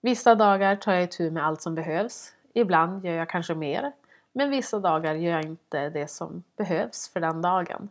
Vissa 0.00 0.34
dagar 0.34 0.76
tar 0.76 0.92
jag 0.92 1.02
itu 1.02 1.30
med 1.30 1.46
allt 1.46 1.62
som 1.62 1.74
behövs. 1.74 2.34
Ibland 2.54 3.04
gör 3.04 3.14
jag 3.14 3.28
kanske 3.28 3.54
mer. 3.54 3.92
Men 4.32 4.50
vissa 4.50 4.78
dagar 4.78 5.14
gör 5.14 5.32
jag 5.32 5.44
inte 5.44 5.88
det 5.88 6.10
som 6.10 6.42
behövs 6.56 7.08
för 7.08 7.20
den 7.20 7.42
dagen. 7.42 7.88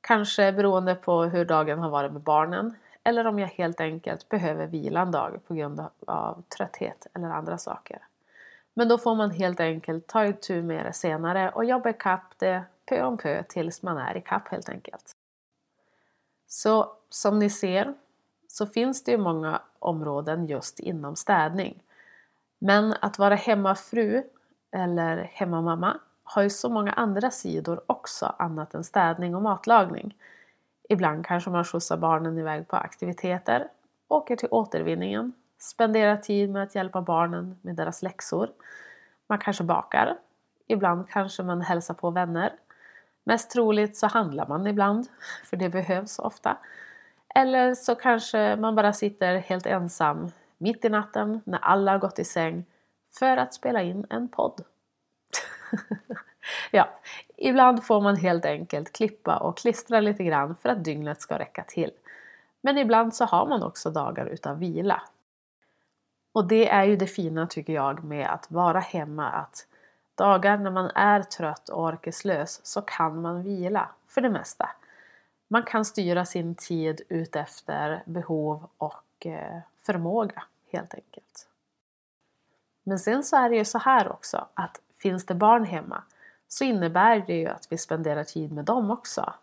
Kanske 0.00 0.52
beroende 0.52 0.94
på 0.94 1.22
hur 1.22 1.44
dagen 1.44 1.78
har 1.78 1.90
varit 1.90 2.12
med 2.12 2.22
barnen. 2.22 2.74
Eller 3.04 3.26
om 3.26 3.38
jag 3.38 3.48
helt 3.48 3.80
enkelt 3.80 4.28
behöver 4.28 4.66
vila 4.66 5.00
en 5.00 5.10
dag 5.10 5.40
på 5.46 5.54
grund 5.54 5.80
av 6.06 6.42
trötthet 6.56 7.06
eller 7.14 7.28
andra 7.28 7.58
saker. 7.58 7.98
Men 8.74 8.88
då 8.88 8.98
får 8.98 9.14
man 9.14 9.30
helt 9.30 9.60
enkelt 9.60 10.06
ta 10.06 10.26
itu 10.26 10.62
med 10.62 10.86
det 10.86 10.92
senare 10.92 11.50
och 11.50 11.64
jobba 11.64 11.90
ikapp 11.90 12.38
det 12.38 12.62
pö 12.86 13.02
om 13.02 13.18
pö 13.18 13.42
tills 13.42 13.82
man 13.82 13.98
är 13.98 14.16
ikapp 14.16 14.48
helt 14.48 14.68
enkelt. 14.68 15.16
Så 16.46 16.92
som 17.08 17.38
ni 17.38 17.50
ser 17.50 17.94
så 18.48 18.66
finns 18.66 19.04
det 19.04 19.10
ju 19.10 19.18
många 19.18 19.62
områden 19.78 20.46
just 20.46 20.80
inom 20.80 21.16
städning. 21.16 21.82
Men 22.58 22.94
att 23.00 23.18
vara 23.18 23.34
hemmafru 23.34 24.22
eller 24.70 25.16
hemmamamma 25.16 26.00
har 26.24 26.42
ju 26.42 26.50
så 26.50 26.68
många 26.68 26.92
andra 26.92 27.30
sidor 27.30 27.82
också 27.86 28.34
annat 28.38 28.74
än 28.74 28.84
städning 28.84 29.34
och 29.34 29.42
matlagning. 29.42 30.14
Ibland 30.92 31.26
kanske 31.26 31.50
man 31.50 31.64
skjutsar 31.64 31.96
barnen 31.96 32.38
iväg 32.38 32.68
på 32.68 32.76
aktiviteter, 32.76 33.68
åker 34.08 34.36
till 34.36 34.48
återvinningen, 34.50 35.32
spenderar 35.58 36.16
tid 36.16 36.50
med 36.50 36.62
att 36.62 36.74
hjälpa 36.74 37.00
barnen 37.00 37.58
med 37.62 37.76
deras 37.76 38.02
läxor. 38.02 38.50
Man 39.26 39.38
kanske 39.38 39.64
bakar. 39.64 40.16
Ibland 40.66 41.08
kanske 41.08 41.42
man 41.42 41.60
hälsar 41.60 41.94
på 41.94 42.10
vänner. 42.10 42.52
Mest 43.24 43.50
troligt 43.50 43.96
så 43.96 44.06
handlar 44.06 44.46
man 44.46 44.66
ibland, 44.66 45.06
för 45.44 45.56
det 45.56 45.68
behövs 45.68 46.18
ofta. 46.18 46.56
Eller 47.34 47.74
så 47.74 47.94
kanske 47.94 48.56
man 48.56 48.74
bara 48.74 48.92
sitter 48.92 49.36
helt 49.36 49.66
ensam 49.66 50.30
mitt 50.58 50.84
i 50.84 50.88
natten 50.88 51.40
när 51.44 51.58
alla 51.58 51.92
har 51.92 51.98
gått 51.98 52.18
i 52.18 52.24
säng 52.24 52.64
för 53.18 53.36
att 53.36 53.54
spela 53.54 53.82
in 53.82 54.06
en 54.10 54.28
podd. 54.28 54.64
ja, 56.70 56.88
ibland 57.36 57.84
får 57.84 58.00
man 58.00 58.16
helt 58.16 58.44
enkelt 58.44 58.92
klippa 58.92 59.36
och 59.36 59.58
klistra 59.58 60.00
lite 60.00 60.24
grann 60.24 60.56
för 60.56 60.68
att 60.68 60.84
dygnet 60.84 61.20
ska 61.20 61.38
räcka 61.38 61.64
till. 61.64 61.90
Men 62.60 62.78
ibland 62.78 63.14
så 63.14 63.24
har 63.24 63.46
man 63.46 63.62
också 63.62 63.90
dagar 63.90 64.26
utan 64.26 64.58
vila. 64.58 65.02
Och 66.32 66.46
det 66.46 66.68
är 66.68 66.84
ju 66.84 66.96
det 66.96 67.06
fina 67.06 67.46
tycker 67.46 67.72
jag 67.72 68.04
med 68.04 68.26
att 68.26 68.50
vara 68.50 68.80
hemma 68.80 69.30
att 69.30 69.66
dagar 70.14 70.58
när 70.58 70.70
man 70.70 70.90
är 70.94 71.22
trött 71.22 71.68
och 71.68 71.82
orkeslös 71.82 72.66
så 72.66 72.82
kan 72.82 73.20
man 73.20 73.42
vila 73.42 73.88
för 74.06 74.20
det 74.20 74.30
mesta. 74.30 74.70
Man 75.48 75.62
kan 75.62 75.84
styra 75.84 76.24
sin 76.24 76.54
tid 76.54 77.00
utefter 77.08 78.02
behov 78.06 78.68
och 78.78 79.26
eh, 79.26 79.58
förmåga 79.82 80.42
helt 80.72 80.94
enkelt. 80.94 81.48
Men 82.82 82.98
sen 82.98 83.24
så 83.24 83.36
är 83.36 83.50
det 83.50 83.56
ju 83.56 83.64
så 83.64 83.78
här 83.78 84.12
också 84.12 84.46
att 84.54 84.80
finns 84.98 85.26
det 85.26 85.34
barn 85.34 85.64
hemma 85.64 86.02
så 86.52 86.64
innebär 86.64 87.24
det 87.26 87.34
ju 87.34 87.46
att 87.46 87.66
vi 87.70 87.78
spenderar 87.78 88.24
tid 88.24 88.52
med 88.52 88.64
dem 88.64 88.90
också. 88.90 89.34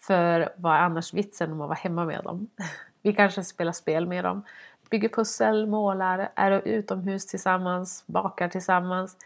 För 0.00 0.52
vad 0.56 0.74
är 0.74 0.78
annars 0.78 1.14
vitsen 1.14 1.52
om 1.52 1.60
att 1.60 1.68
vara 1.68 1.78
hemma 1.78 2.04
med 2.04 2.24
dem? 2.24 2.50
Vi 3.02 3.12
kanske 3.12 3.44
spelar 3.44 3.72
spel 3.72 4.06
med 4.06 4.24
dem, 4.24 4.42
bygger 4.90 5.08
pussel, 5.08 5.66
målar, 5.66 6.32
är 6.34 6.50
utomhus 6.50 7.26
tillsammans, 7.26 8.04
bakar 8.06 8.48
tillsammans. 8.48 9.16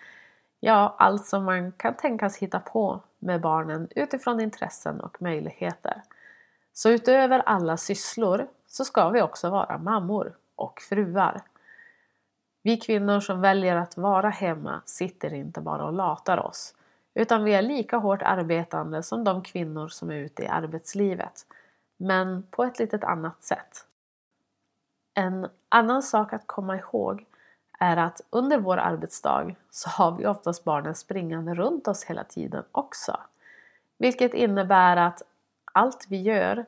Ja, 0.60 0.94
allt 0.98 1.26
som 1.26 1.44
man 1.44 1.72
kan 1.72 1.94
tänkas 1.94 2.36
hitta 2.36 2.60
på 2.60 3.00
med 3.18 3.40
barnen 3.40 3.88
utifrån 3.90 4.40
intressen 4.40 5.00
och 5.00 5.22
möjligheter. 5.22 6.02
Så 6.72 6.90
utöver 6.90 7.38
alla 7.38 7.76
sysslor 7.76 8.46
så 8.66 8.84
ska 8.84 9.08
vi 9.08 9.22
också 9.22 9.50
vara 9.50 9.78
mammor 9.78 10.32
och 10.56 10.80
fruar. 10.80 11.40
Vi 12.62 12.76
kvinnor 12.76 13.20
som 13.20 13.40
väljer 13.40 13.76
att 13.76 13.96
vara 13.96 14.28
hemma 14.28 14.82
sitter 14.84 15.34
inte 15.34 15.60
bara 15.60 15.84
och 15.84 15.92
latar 15.92 16.46
oss 16.46 16.74
utan 17.18 17.44
vi 17.44 17.54
är 17.54 17.62
lika 17.62 17.96
hårt 17.96 18.22
arbetande 18.22 19.02
som 19.02 19.24
de 19.24 19.42
kvinnor 19.42 19.88
som 19.88 20.10
är 20.10 20.14
ute 20.14 20.42
i 20.42 20.46
arbetslivet 20.46 21.46
men 21.96 22.42
på 22.50 22.64
ett 22.64 22.78
litet 22.78 23.04
annat 23.04 23.42
sätt. 23.42 23.86
En 25.14 25.48
annan 25.68 26.02
sak 26.02 26.32
att 26.32 26.46
komma 26.46 26.76
ihåg 26.76 27.24
är 27.78 27.96
att 27.96 28.20
under 28.30 28.58
vår 28.58 28.76
arbetsdag 28.76 29.54
så 29.70 29.88
har 29.88 30.12
vi 30.12 30.26
oftast 30.26 30.64
barnen 30.64 30.94
springande 30.94 31.54
runt 31.54 31.88
oss 31.88 32.04
hela 32.04 32.24
tiden 32.24 32.64
också. 32.72 33.20
Vilket 33.98 34.34
innebär 34.34 34.96
att 34.96 35.22
allt 35.72 36.06
vi 36.08 36.22
gör 36.22 36.66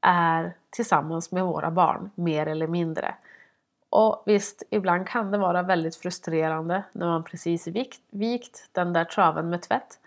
är 0.00 0.56
tillsammans 0.70 1.32
med 1.32 1.44
våra 1.44 1.70
barn, 1.70 2.10
mer 2.14 2.46
eller 2.46 2.66
mindre. 2.66 3.14
Och 3.92 4.22
visst, 4.26 4.62
ibland 4.70 5.08
kan 5.08 5.30
det 5.30 5.38
vara 5.38 5.62
väldigt 5.62 5.96
frustrerande 5.96 6.84
när 6.92 7.06
man 7.06 7.24
precis 7.24 7.66
vikt, 7.66 8.00
vikt 8.10 8.68
den 8.72 8.92
där 8.92 9.04
traven 9.04 9.50
med 9.50 9.62
tvätt 9.62 9.98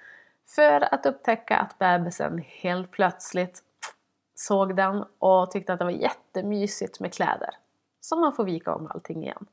för 0.56 0.94
att 0.94 1.06
upptäcka 1.06 1.58
att 1.58 1.80
bebisen 1.80 2.44
helt 2.48 2.92
plötsligt 2.92 3.63
såg 4.36 4.75
den 4.75 5.06
och 5.20 5.51
tyckte 5.51 5.74
att 5.74 5.80
det 5.80 5.86
var 5.86 5.92
jättemysigt 5.92 7.00
med 7.00 7.13
kläder. 7.13 7.50
Så 8.01 8.15
man 8.15 8.34
får 8.34 8.44
vika 8.44 8.75
om 8.75 8.88
allting 8.94 9.24
igen. 9.24 9.46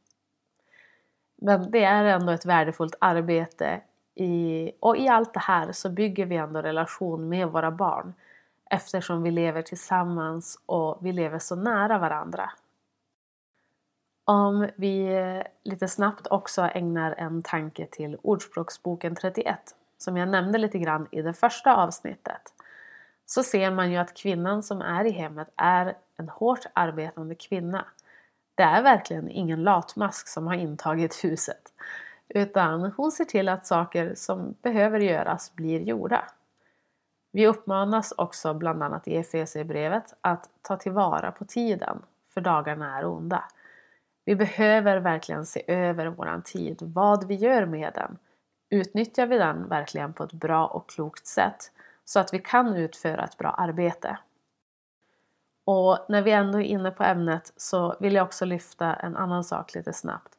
Men 1.37 1.71
det 1.71 1.85
är 1.85 2.05
ändå 2.05 2.33
ett 2.33 2.47
värdefullt 2.47 2.95
arbete 2.99 3.81
i, 4.15 4.71
och 4.81 4.97
i 4.97 5.09
allt 5.09 5.35
det 5.35 5.41
här 5.41 5.73
så 5.73 5.91
bygger 5.91 6.27
vi 6.27 6.37
ändå 6.37 6.63
relation 6.63 7.29
med 7.29 7.49
våra 7.49 7.71
barn 7.71 8.15
eftersom 8.71 9.23
vi 9.23 9.31
lever 9.31 9.63
tillsammans 9.63 10.59
och 10.67 10.99
vi 11.01 11.13
lever 11.13 11.39
så 11.39 11.57
nära 11.57 11.99
varandra. 11.99 12.51
Om 14.25 14.69
vi 14.77 15.15
eh, 15.15 15.43
lite 15.63 15.89
snabbt 15.89 16.27
också 16.31 16.63
ägnar 16.63 17.15
en 17.19 17.43
tanke 17.43 17.87
till 17.87 18.17
Ordspråksboken 18.23 19.17
31 19.17 19.59
som 19.99 20.17
jag 20.17 20.29
nämnde 20.29 20.59
lite 20.59 20.79
grann 20.79 21.09
i 21.11 21.23
det 21.23 21.35
första 21.35 21.77
avsnittet 21.77 22.43
så 23.27 23.43
ser 23.43 23.71
man 23.71 23.91
ju 23.91 23.97
att 23.97 24.17
kvinnan 24.17 24.63
som 24.63 24.83
är 24.83 25.05
i 25.05 25.11
hemmet 25.11 25.49
är 25.57 25.97
en 26.17 26.29
hårt 26.29 26.67
arbetande 26.73 27.35
kvinna. 27.35 27.85
Det 28.55 28.63
är 28.63 28.83
verkligen 28.83 29.31
ingen 29.31 29.63
latmask 29.63 30.29
som 30.29 30.47
har 30.47 30.55
intagit 30.55 31.25
huset 31.25 31.73
utan 32.29 32.93
hon 32.97 33.13
ser 33.13 33.25
till 33.25 33.49
att 33.49 33.67
saker 33.67 34.15
som 34.15 34.55
behöver 34.63 35.01
göras 35.01 35.55
blir 35.55 35.81
gjorda. 35.81 36.25
Vi 37.33 37.47
uppmanas 37.47 38.13
också 38.17 38.55
bland 38.55 38.83
annat 38.83 39.09
i 39.09 39.17
Efesierbrevet 39.17 40.15
att 40.21 40.49
ta 40.63 40.77
tillvara 40.77 41.33
på 41.33 41.45
tiden 41.45 42.03
för 42.35 42.41
dagarna 42.41 42.99
är 42.99 43.07
onda. 43.07 43.45
Vi 44.25 44.37
behöver 44.37 44.97
verkligen 44.97 45.47
se 45.47 45.63
över 45.67 46.07
våran 46.07 46.43
tid, 46.43 46.79
vad 46.81 47.29
vi 47.29 47.35
gör 47.35 47.67
med 47.67 47.93
den. 47.95 48.19
Utnyttjar 48.71 49.27
vi 49.27 49.39
den 49.39 49.69
verkligen 49.69 50.13
på 50.13 50.25
ett 50.25 50.33
bra 50.33 50.67
och 50.67 50.89
klokt 50.89 51.27
sätt 51.27 51.73
så 52.05 52.21
att 52.21 52.35
vi 52.35 52.39
kan 52.39 52.77
utföra 52.77 53.25
ett 53.25 53.39
bra 53.39 53.51
arbete? 53.51 54.19
Och 55.65 56.07
när 56.09 56.23
vi 56.23 56.31
ändå 56.31 56.61
är 56.61 56.65
inne 56.65 56.91
på 56.91 57.05
ämnet 57.05 57.53
så 57.57 57.97
vill 58.01 58.15
jag 58.15 58.25
också 58.25 58.45
lyfta 58.45 58.95
en 58.95 59.17
annan 59.17 59.45
sak 59.45 59.75
lite 59.75 59.93
snabbt. 59.93 60.39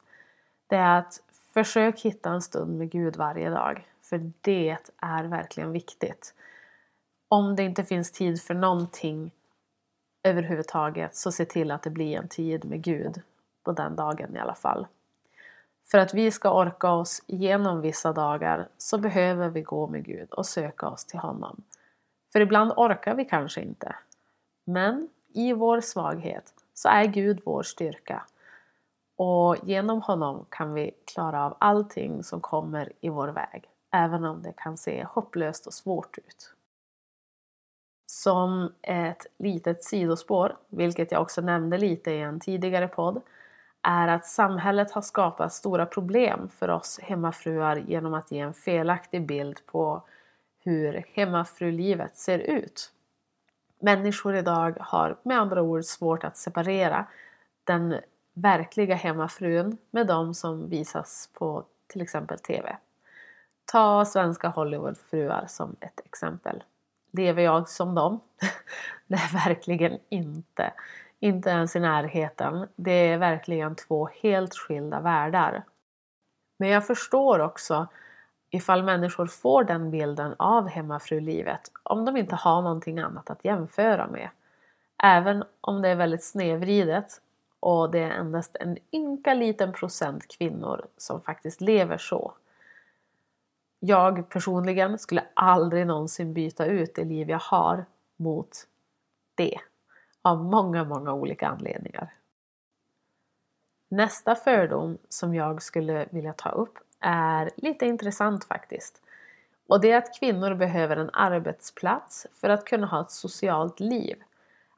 Det 0.66 0.76
är 0.76 0.98
att 0.98 1.22
försök 1.54 2.00
hitta 2.00 2.30
en 2.30 2.42
stund 2.42 2.78
med 2.78 2.90
Gud 2.90 3.16
varje 3.16 3.50
dag. 3.50 3.88
För 4.02 4.32
det 4.40 4.78
är 4.96 5.24
verkligen 5.24 5.72
viktigt. 5.72 6.34
Om 7.28 7.56
det 7.56 7.62
inte 7.62 7.84
finns 7.84 8.12
tid 8.12 8.42
för 8.42 8.54
någonting 8.54 9.30
överhuvudtaget 10.22 11.16
så 11.16 11.32
se 11.32 11.44
till 11.44 11.70
att 11.70 11.82
det 11.82 11.90
blir 11.90 12.16
en 12.16 12.28
tid 12.28 12.64
med 12.64 12.82
Gud 12.82 13.22
på 13.64 13.72
den 13.72 13.96
dagen 13.96 14.36
i 14.36 14.38
alla 14.38 14.54
fall. 14.54 14.86
För 15.90 15.98
att 15.98 16.14
vi 16.14 16.30
ska 16.30 16.60
orka 16.60 16.90
oss 16.92 17.22
igenom 17.26 17.80
vissa 17.80 18.12
dagar 18.12 18.68
så 18.78 18.98
behöver 18.98 19.48
vi 19.48 19.62
gå 19.62 19.86
med 19.86 20.04
Gud 20.04 20.30
och 20.30 20.46
söka 20.46 20.88
oss 20.88 21.04
till 21.04 21.18
honom. 21.18 21.62
För 22.32 22.40
ibland 22.40 22.72
orkar 22.76 23.14
vi 23.14 23.24
kanske 23.24 23.60
inte. 23.60 23.96
Men 24.64 25.08
i 25.32 25.52
vår 25.52 25.80
svaghet 25.80 26.54
så 26.74 26.88
är 26.88 27.04
Gud 27.04 27.40
vår 27.44 27.62
styrka. 27.62 28.22
Och 29.16 29.56
genom 29.62 30.02
honom 30.02 30.46
kan 30.48 30.74
vi 30.74 30.90
klara 31.04 31.44
av 31.44 31.56
allting 31.58 32.22
som 32.22 32.40
kommer 32.40 32.92
i 33.00 33.08
vår 33.08 33.28
väg. 33.28 33.64
Även 33.92 34.24
om 34.24 34.42
det 34.42 34.52
kan 34.56 34.76
se 34.76 35.04
hopplöst 35.04 35.66
och 35.66 35.74
svårt 35.74 36.18
ut. 36.18 36.54
Som 38.06 38.72
ett 38.82 39.26
litet 39.38 39.84
sidospår, 39.84 40.56
vilket 40.68 41.12
jag 41.12 41.22
också 41.22 41.40
nämnde 41.40 41.78
lite 41.78 42.10
i 42.10 42.20
en 42.20 42.40
tidigare 42.40 42.88
podd, 42.88 43.20
är 43.84 44.08
att 44.08 44.26
samhället 44.26 44.90
har 44.90 45.02
skapat 45.02 45.52
stora 45.52 45.86
problem 45.86 46.48
för 46.58 46.68
oss 46.70 47.00
hemmafruar 47.02 47.76
genom 47.76 48.14
att 48.14 48.30
ge 48.30 48.40
en 48.40 48.54
felaktig 48.54 49.26
bild 49.26 49.66
på 49.66 50.02
hur 50.64 51.04
hemmafrulivet 51.12 52.16
ser 52.16 52.38
ut. 52.38 52.92
Människor 53.78 54.36
idag 54.36 54.76
har 54.80 55.16
med 55.22 55.38
andra 55.38 55.62
ord 55.62 55.84
svårt 55.84 56.24
att 56.24 56.36
separera 56.36 57.06
den 57.64 57.96
verkliga 58.34 58.94
hemmafrun 58.94 59.78
med 59.90 60.06
de 60.06 60.34
som 60.34 60.68
visas 60.68 61.30
på 61.32 61.64
till 61.86 62.02
exempel 62.02 62.38
TV. 62.38 62.76
Ta 63.64 64.04
svenska 64.04 64.48
Hollywoodfruar 64.48 65.44
som 65.48 65.76
ett 65.80 66.00
exempel. 66.04 66.62
Lever 67.10 67.42
jag 67.42 67.68
som 67.68 67.94
dem? 67.94 68.20
Nej, 69.06 69.28
verkligen 69.32 69.98
inte. 70.08 70.72
Inte 71.20 71.50
ens 71.50 71.76
i 71.76 71.80
närheten. 71.80 72.68
Det 72.76 73.08
är 73.08 73.18
verkligen 73.18 73.74
två 73.74 74.08
helt 74.22 74.54
skilda 74.54 75.00
världar. 75.00 75.64
Men 76.58 76.68
jag 76.68 76.86
förstår 76.86 77.38
också 77.38 77.88
ifall 78.50 78.82
människor 78.82 79.26
får 79.26 79.64
den 79.64 79.90
bilden 79.90 80.34
av 80.38 80.68
hemmafrulivet 80.68 81.70
om 81.82 82.04
de 82.04 82.16
inte 82.16 82.34
har 82.34 82.62
någonting 82.62 82.98
annat 82.98 83.30
att 83.30 83.44
jämföra 83.44 84.06
med. 84.06 84.28
Även 85.02 85.44
om 85.60 85.82
det 85.82 85.88
är 85.88 85.96
väldigt 85.96 86.24
snedvridet 86.24 87.20
och 87.60 87.90
det 87.90 87.98
är 87.98 88.10
endast 88.10 88.56
en 88.60 88.78
ynka 88.92 89.34
liten 89.34 89.72
procent 89.72 90.28
kvinnor 90.38 90.86
som 90.96 91.20
faktiskt 91.20 91.60
lever 91.60 91.98
så. 91.98 92.34
Jag 93.78 94.28
personligen 94.28 94.98
skulle 94.98 95.24
aldrig 95.34 95.86
någonsin 95.86 96.34
byta 96.34 96.66
ut 96.66 96.94
det 96.94 97.04
liv 97.04 97.30
jag 97.30 97.38
har 97.38 97.84
mot 98.16 98.66
det. 99.34 99.58
Av 100.24 100.44
många, 100.44 100.84
många 100.84 101.12
olika 101.12 101.48
anledningar. 101.48 102.12
Nästa 103.88 104.34
fördom 104.34 104.98
som 105.08 105.34
jag 105.34 105.62
skulle 105.62 106.08
vilja 106.10 106.32
ta 106.32 106.48
upp 106.48 106.78
är 107.00 107.50
lite 107.56 107.86
intressant 107.86 108.44
faktiskt. 108.44 109.02
Och 109.66 109.80
det 109.80 109.90
är 109.90 109.98
att 109.98 110.18
kvinnor 110.18 110.54
behöver 110.54 110.96
en 110.96 111.10
arbetsplats 111.12 112.26
för 112.40 112.48
att 112.48 112.64
kunna 112.64 112.86
ha 112.86 113.00
ett 113.00 113.10
socialt 113.10 113.80
liv. 113.80 114.22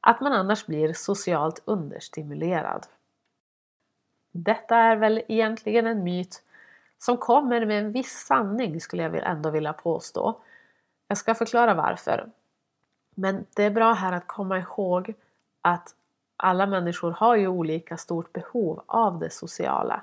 Att 0.01 0.21
man 0.21 0.33
annars 0.33 0.67
blir 0.67 0.93
socialt 0.93 1.63
understimulerad. 1.65 2.87
Detta 4.33 4.77
är 4.77 4.97
väl 4.97 5.23
egentligen 5.29 5.87
en 5.87 6.05
myt 6.05 6.43
som 6.99 7.17
kommer 7.17 7.67
med 7.67 7.79
en 7.79 7.93
viss 7.93 8.27
sanning 8.27 8.81
skulle 8.81 9.03
jag 9.03 9.17
ändå 9.17 9.51
vilja 9.51 9.73
påstå. 9.73 10.41
Jag 11.09 11.19
ska 11.19 11.35
förklara 11.35 11.75
varför. 11.75 12.31
Men 13.15 13.47
det 13.57 13.63
är 13.63 13.71
bra 13.71 13.93
här 13.93 14.13
att 14.13 14.27
komma 14.27 14.59
ihåg 14.59 15.15
att 15.67 15.95
alla 16.37 16.67
människor 16.67 17.11
har 17.11 17.37
ju 17.37 17.49
olika 17.49 17.97
stort 17.97 18.33
behov 18.33 18.83
av 18.87 19.19
det 19.19 19.31
sociala. 19.31 20.03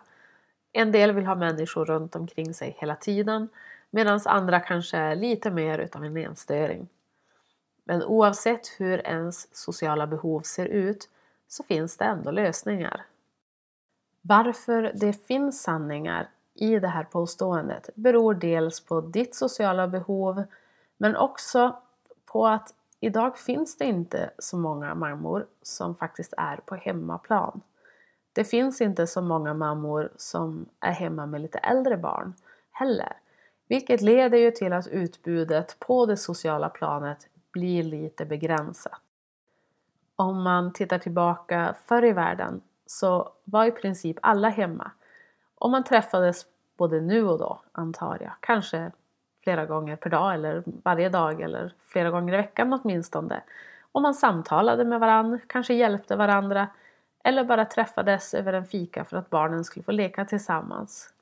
En 0.73 0.91
del 0.91 1.11
vill 1.11 1.25
ha 1.25 1.35
människor 1.35 1.85
runt 1.85 2.15
omkring 2.15 2.53
sig 2.53 2.75
hela 2.79 2.95
tiden 2.95 3.49
medan 3.89 4.19
andra 4.25 4.59
kanske 4.59 4.97
är 4.97 5.15
lite 5.15 5.51
mer 5.51 5.79
utav 5.79 6.05
en 6.05 6.17
enstöring. 6.17 6.87
Men 7.83 8.03
oavsett 8.03 8.67
hur 8.77 9.07
ens 9.07 9.55
sociala 9.55 10.07
behov 10.07 10.41
ser 10.41 10.65
ut 10.65 11.09
så 11.47 11.63
finns 11.63 11.97
det 11.97 12.05
ändå 12.05 12.31
lösningar. 12.31 13.05
Varför 14.21 14.91
det 14.95 15.13
finns 15.13 15.61
sanningar 15.61 16.29
i 16.53 16.79
det 16.79 16.87
här 16.87 17.03
påståendet 17.03 17.89
beror 17.95 18.33
dels 18.33 18.79
på 18.85 19.01
ditt 19.01 19.35
sociala 19.35 19.87
behov 19.87 20.43
men 20.97 21.15
också 21.15 21.81
på 22.25 22.47
att 22.47 22.73
idag 23.05 23.37
finns 23.37 23.77
det 23.77 23.85
inte 23.85 24.29
så 24.37 24.57
många 24.57 24.95
mammor 24.95 25.45
som 25.61 25.95
faktiskt 25.95 26.33
är 26.37 26.57
på 26.57 26.75
hemmaplan. 26.75 27.61
Det 28.33 28.43
finns 28.43 28.81
inte 28.81 29.07
så 29.07 29.21
många 29.21 29.53
mammor 29.53 30.11
som 30.15 30.65
är 30.79 30.91
hemma 30.91 31.25
med 31.25 31.41
lite 31.41 31.57
äldre 31.57 31.97
barn 31.97 32.33
heller. 32.71 33.17
Vilket 33.67 34.01
leder 34.01 34.37
ju 34.37 34.51
till 34.51 34.73
att 34.73 34.87
utbudet 34.87 35.79
på 35.79 36.05
det 36.05 36.17
sociala 36.17 36.69
planet 36.69 37.27
blir 37.51 37.83
lite 37.83 38.25
begränsat. 38.25 39.01
Om 40.15 40.43
man 40.43 40.73
tittar 40.73 40.99
tillbaka 40.99 41.75
förr 41.85 42.05
i 42.05 42.11
världen 42.11 42.61
så 42.85 43.33
var 43.43 43.65
i 43.65 43.71
princip 43.71 44.17
alla 44.21 44.49
hemma. 44.49 44.91
Och 45.55 45.69
man 45.69 45.83
träffades 45.83 46.45
både 46.77 47.01
nu 47.01 47.27
och 47.27 47.39
då, 47.39 47.61
antar 47.71 48.17
jag. 48.21 48.33
Kanske 48.39 48.91
flera 49.43 49.65
gånger 49.65 49.95
per 49.95 50.09
dag 50.09 50.33
eller 50.33 50.63
varje 50.65 51.09
dag 51.09 51.41
eller 51.41 51.73
flera 51.87 52.09
gånger 52.09 52.33
i 52.33 52.37
veckan 52.37 52.73
åtminstone. 52.73 53.41
Och 53.91 54.01
man 54.01 54.13
samtalade 54.13 54.85
med 54.85 54.99
varandra, 54.99 55.39
kanske 55.47 55.73
hjälpte 55.73 56.15
varandra 56.15 56.67
eller 57.23 57.43
bara 57.43 57.65
träffades 57.65 58.33
över 58.33 58.53
en 58.53 58.65
fika 58.65 59.05
för 59.05 59.17
att 59.17 59.29
barnen 59.29 59.63
skulle 59.63 59.83
få 59.83 59.91
leka 59.91 60.25
tillsammans. 60.25 61.13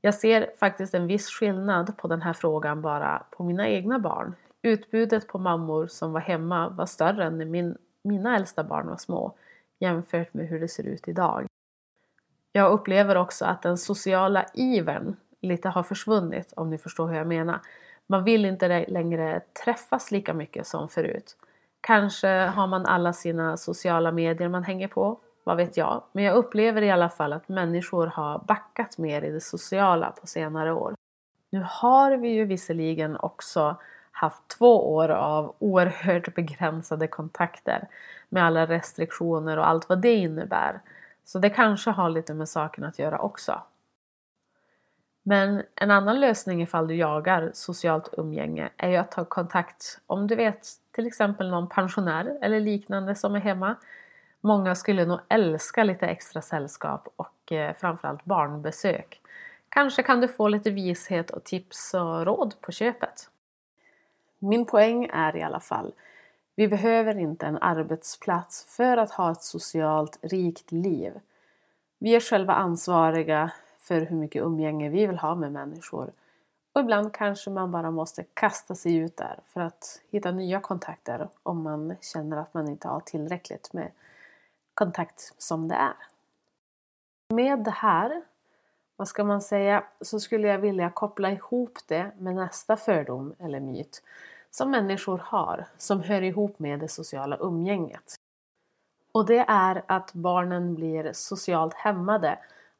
Jag 0.00 0.14
ser 0.14 0.50
faktiskt 0.58 0.94
en 0.94 1.06
viss 1.06 1.28
skillnad 1.28 1.96
på 1.96 2.08
den 2.08 2.22
här 2.22 2.32
frågan 2.32 2.82
bara 2.82 3.22
på 3.30 3.44
mina 3.44 3.68
egna 3.68 3.98
barn. 3.98 4.34
Utbudet 4.62 5.28
på 5.28 5.38
mammor 5.38 5.86
som 5.86 6.12
var 6.12 6.20
hemma 6.20 6.68
var 6.68 6.86
större 6.86 7.24
än 7.24 7.38
när 7.38 7.44
min, 7.44 7.76
mina 8.02 8.36
äldsta 8.36 8.64
barn 8.64 8.86
var 8.86 8.96
små 8.96 9.34
jämfört 9.78 10.34
med 10.34 10.48
hur 10.48 10.60
det 10.60 10.68
ser 10.68 10.86
ut 10.86 11.08
idag. 11.08 11.46
Jag 12.52 12.72
upplever 12.72 13.16
också 13.16 13.44
att 13.44 13.62
den 13.62 13.78
sociala 13.78 14.46
ivern 14.54 15.16
lite 15.44 15.68
har 15.68 15.82
försvunnit 15.82 16.52
om 16.56 16.70
ni 16.70 16.78
förstår 16.78 17.08
hur 17.08 17.16
jag 17.16 17.26
menar. 17.26 17.60
Man 18.06 18.24
vill 18.24 18.44
inte 18.44 18.86
längre 18.88 19.40
träffas 19.64 20.10
lika 20.10 20.34
mycket 20.34 20.66
som 20.66 20.88
förut. 20.88 21.36
Kanske 21.80 22.28
har 22.28 22.66
man 22.66 22.86
alla 22.86 23.12
sina 23.12 23.56
sociala 23.56 24.12
medier 24.12 24.48
man 24.48 24.64
hänger 24.64 24.88
på, 24.88 25.18
vad 25.44 25.56
vet 25.56 25.76
jag. 25.76 26.02
Men 26.12 26.24
jag 26.24 26.36
upplever 26.36 26.82
i 26.82 26.90
alla 26.90 27.08
fall 27.08 27.32
att 27.32 27.48
människor 27.48 28.06
har 28.06 28.38
backat 28.38 28.98
mer 28.98 29.22
i 29.22 29.30
det 29.30 29.40
sociala 29.40 30.10
på 30.20 30.26
senare 30.26 30.72
år. 30.72 30.94
Nu 31.50 31.66
har 31.68 32.16
vi 32.16 32.28
ju 32.28 32.44
visserligen 32.44 33.16
också 33.16 33.76
haft 34.10 34.48
två 34.58 34.94
år 34.94 35.08
av 35.08 35.54
oerhört 35.58 36.34
begränsade 36.34 37.06
kontakter 37.06 37.88
med 38.28 38.44
alla 38.44 38.66
restriktioner 38.66 39.56
och 39.56 39.68
allt 39.68 39.88
vad 39.88 40.00
det 40.00 40.14
innebär. 40.14 40.80
Så 41.24 41.38
det 41.38 41.50
kanske 41.50 41.90
har 41.90 42.10
lite 42.10 42.34
med 42.34 42.48
saken 42.48 42.84
att 42.84 42.98
göra 42.98 43.18
också. 43.18 43.62
Men 45.26 45.62
en 45.74 45.90
annan 45.90 46.20
lösning 46.20 46.62
ifall 46.62 46.86
du 46.86 46.94
jagar 46.94 47.50
socialt 47.54 48.08
umgänge 48.12 48.70
är 48.76 48.90
ju 48.90 48.96
att 48.96 49.10
ta 49.10 49.24
kontakt 49.24 50.00
om 50.06 50.26
du 50.26 50.34
vet 50.34 50.68
till 50.92 51.06
exempel 51.06 51.50
någon 51.50 51.68
pensionär 51.68 52.38
eller 52.42 52.60
liknande 52.60 53.14
som 53.14 53.34
är 53.34 53.40
hemma. 53.40 53.76
Många 54.40 54.74
skulle 54.74 55.04
nog 55.04 55.20
älska 55.28 55.84
lite 55.84 56.06
extra 56.06 56.42
sällskap 56.42 57.08
och 57.16 57.52
eh, 57.52 57.74
framförallt 57.74 58.24
barnbesök. 58.24 59.20
Kanske 59.68 60.02
kan 60.02 60.20
du 60.20 60.28
få 60.28 60.48
lite 60.48 60.70
vishet 60.70 61.30
och 61.30 61.44
tips 61.44 61.94
och 61.94 62.26
råd 62.26 62.54
på 62.60 62.72
köpet. 62.72 63.30
Min 64.38 64.66
poäng 64.66 65.10
är 65.12 65.36
i 65.36 65.42
alla 65.42 65.60
fall, 65.60 65.92
vi 66.56 66.68
behöver 66.68 67.18
inte 67.18 67.46
en 67.46 67.58
arbetsplats 67.58 68.76
för 68.76 68.96
att 68.96 69.10
ha 69.10 69.32
ett 69.32 69.42
socialt 69.42 70.18
rikt 70.22 70.72
liv. 70.72 71.12
Vi 71.98 72.14
är 72.14 72.20
själva 72.20 72.54
ansvariga 72.54 73.50
för 73.84 74.00
hur 74.00 74.16
mycket 74.16 74.42
umgänge 74.42 74.88
vi 74.88 75.06
vill 75.06 75.18
ha 75.18 75.34
med 75.34 75.52
människor. 75.52 76.12
Och 76.72 76.80
ibland 76.80 77.12
kanske 77.12 77.50
man 77.50 77.70
bara 77.70 77.90
måste 77.90 78.24
kasta 78.34 78.74
sig 78.74 78.96
ut 78.96 79.16
där 79.16 79.38
för 79.46 79.60
att 79.60 80.02
hitta 80.10 80.30
nya 80.30 80.60
kontakter 80.60 81.28
om 81.42 81.62
man 81.62 81.96
känner 82.00 82.36
att 82.36 82.54
man 82.54 82.68
inte 82.68 82.88
har 82.88 83.00
tillräckligt 83.00 83.72
med 83.72 83.90
kontakt 84.74 85.34
som 85.38 85.68
det 85.68 85.74
är. 85.74 85.96
Med 87.34 87.58
det 87.58 87.70
här, 87.70 88.22
vad 88.96 89.08
ska 89.08 89.24
man 89.24 89.42
säga, 89.42 89.84
så 90.00 90.20
skulle 90.20 90.48
jag 90.48 90.58
vilja 90.58 90.90
koppla 90.90 91.30
ihop 91.30 91.78
det 91.86 92.10
med 92.18 92.34
nästa 92.34 92.76
fördom 92.76 93.34
eller 93.38 93.60
myt 93.60 94.02
som 94.50 94.70
människor 94.70 95.18
har 95.18 95.66
som 95.78 96.00
hör 96.00 96.22
ihop 96.22 96.58
med 96.58 96.80
det 96.80 96.88
sociala 96.88 97.36
umgänget. 97.36 98.14
Och 99.12 99.26
det 99.26 99.44
är 99.48 99.82
att 99.86 100.12
barnen 100.12 100.74
blir 100.74 101.12
socialt 101.12 101.74
hämmade 101.74 102.38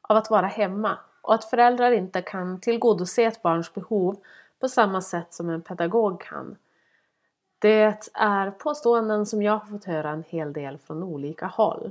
av 0.09 0.17
att 0.17 0.31
vara 0.31 0.47
hemma 0.47 0.99
och 1.23 1.35
att 1.35 1.45
föräldrar 1.45 1.93
inte 1.93 2.23
kan 2.23 2.61
tillgodose 2.61 3.23
ett 3.23 3.43
barns 3.43 3.75
behov 3.75 4.17
på 4.61 4.69
samma 4.69 5.01
sätt 5.01 5.33
som 5.33 5.51
en 5.51 5.63
pedagog 5.63 6.21
kan. 6.21 6.57
Det 7.59 8.11
är 8.15 8.51
påståenden 8.51 9.27
som 9.27 9.43
jag 9.43 9.53
har 9.53 9.67
fått 9.67 9.85
höra 9.85 10.11
en 10.11 10.25
hel 10.29 10.53
del 10.53 10.79
från 10.79 11.03
olika 11.03 11.47
håll. 11.47 11.91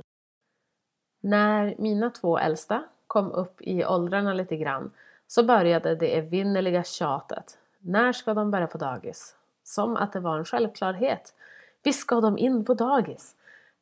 När 1.20 1.74
mina 1.78 2.10
två 2.10 2.38
äldsta 2.38 2.84
kom 3.06 3.32
upp 3.32 3.62
i 3.62 3.84
åldrarna 3.84 4.32
lite 4.32 4.56
grann 4.56 4.90
så 5.26 5.44
började 5.44 5.94
det 5.94 6.18
evinnerliga 6.18 6.84
tjatet. 6.84 7.58
När 7.78 8.12
ska 8.12 8.34
de 8.34 8.50
börja 8.50 8.66
på 8.66 8.78
dagis? 8.78 9.36
Som 9.64 9.96
att 9.96 10.12
det 10.12 10.20
var 10.20 10.38
en 10.38 10.44
självklarhet. 10.44 11.34
Visst 11.82 12.00
ska 12.00 12.20
de 12.20 12.38
in 12.38 12.64
på 12.64 12.74
dagis? 12.74 13.34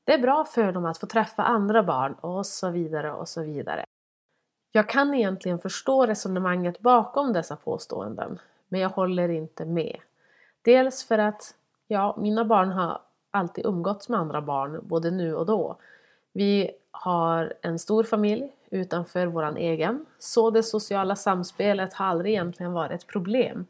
Det 0.05 0.15
är 0.15 0.19
bra 0.19 0.45
för 0.45 0.73
dem 0.73 0.85
att 0.85 0.99
få 0.99 1.07
träffa 1.07 1.43
andra 1.43 1.83
barn 1.83 2.15
och 2.15 2.47
så 2.47 2.71
vidare 2.71 3.13
och 3.13 3.29
så 3.29 3.43
vidare. 3.43 3.85
Jag 4.75 4.89
kan 4.89 5.15
egentligen 5.15 5.59
förstå 5.59 6.07
resonemanget 6.07 6.81
bakom 6.81 7.33
dessa 7.33 7.57
påståenden, 7.57 8.39
men 8.69 8.81
jag 8.81 8.89
håller 8.89 9.29
inte 9.29 9.65
med. 9.65 9.97
Dels 10.63 11.05
för 11.05 11.19
att, 11.19 11.55
ja, 11.89 12.17
mina 12.19 12.45
barn 12.45 12.71
har 12.71 13.01
alltid 13.31 13.67
umgåtts 13.67 14.09
med 14.09 14.21
andra 14.21 14.41
barn, 14.41 14.81
både 14.83 15.11
nu 15.11 15.35
och 15.35 15.47
då. 15.47 15.77
Vi 16.33 16.71
har 16.91 17.55
en 17.61 17.79
stor 17.79 18.05
familj 18.05 18.53
utanför 18.71 19.27
vår 19.27 19.57
egen, 19.57 20.07
så 20.19 20.51
det 20.51 20.63
sociala 20.63 21.17
samspelet 21.17 21.95
har 21.95 22.07
aldrig 22.07 22.33
egentligen 22.33 22.73
varit 22.73 22.93
ett 22.93 23.07
problem. 23.07 23.67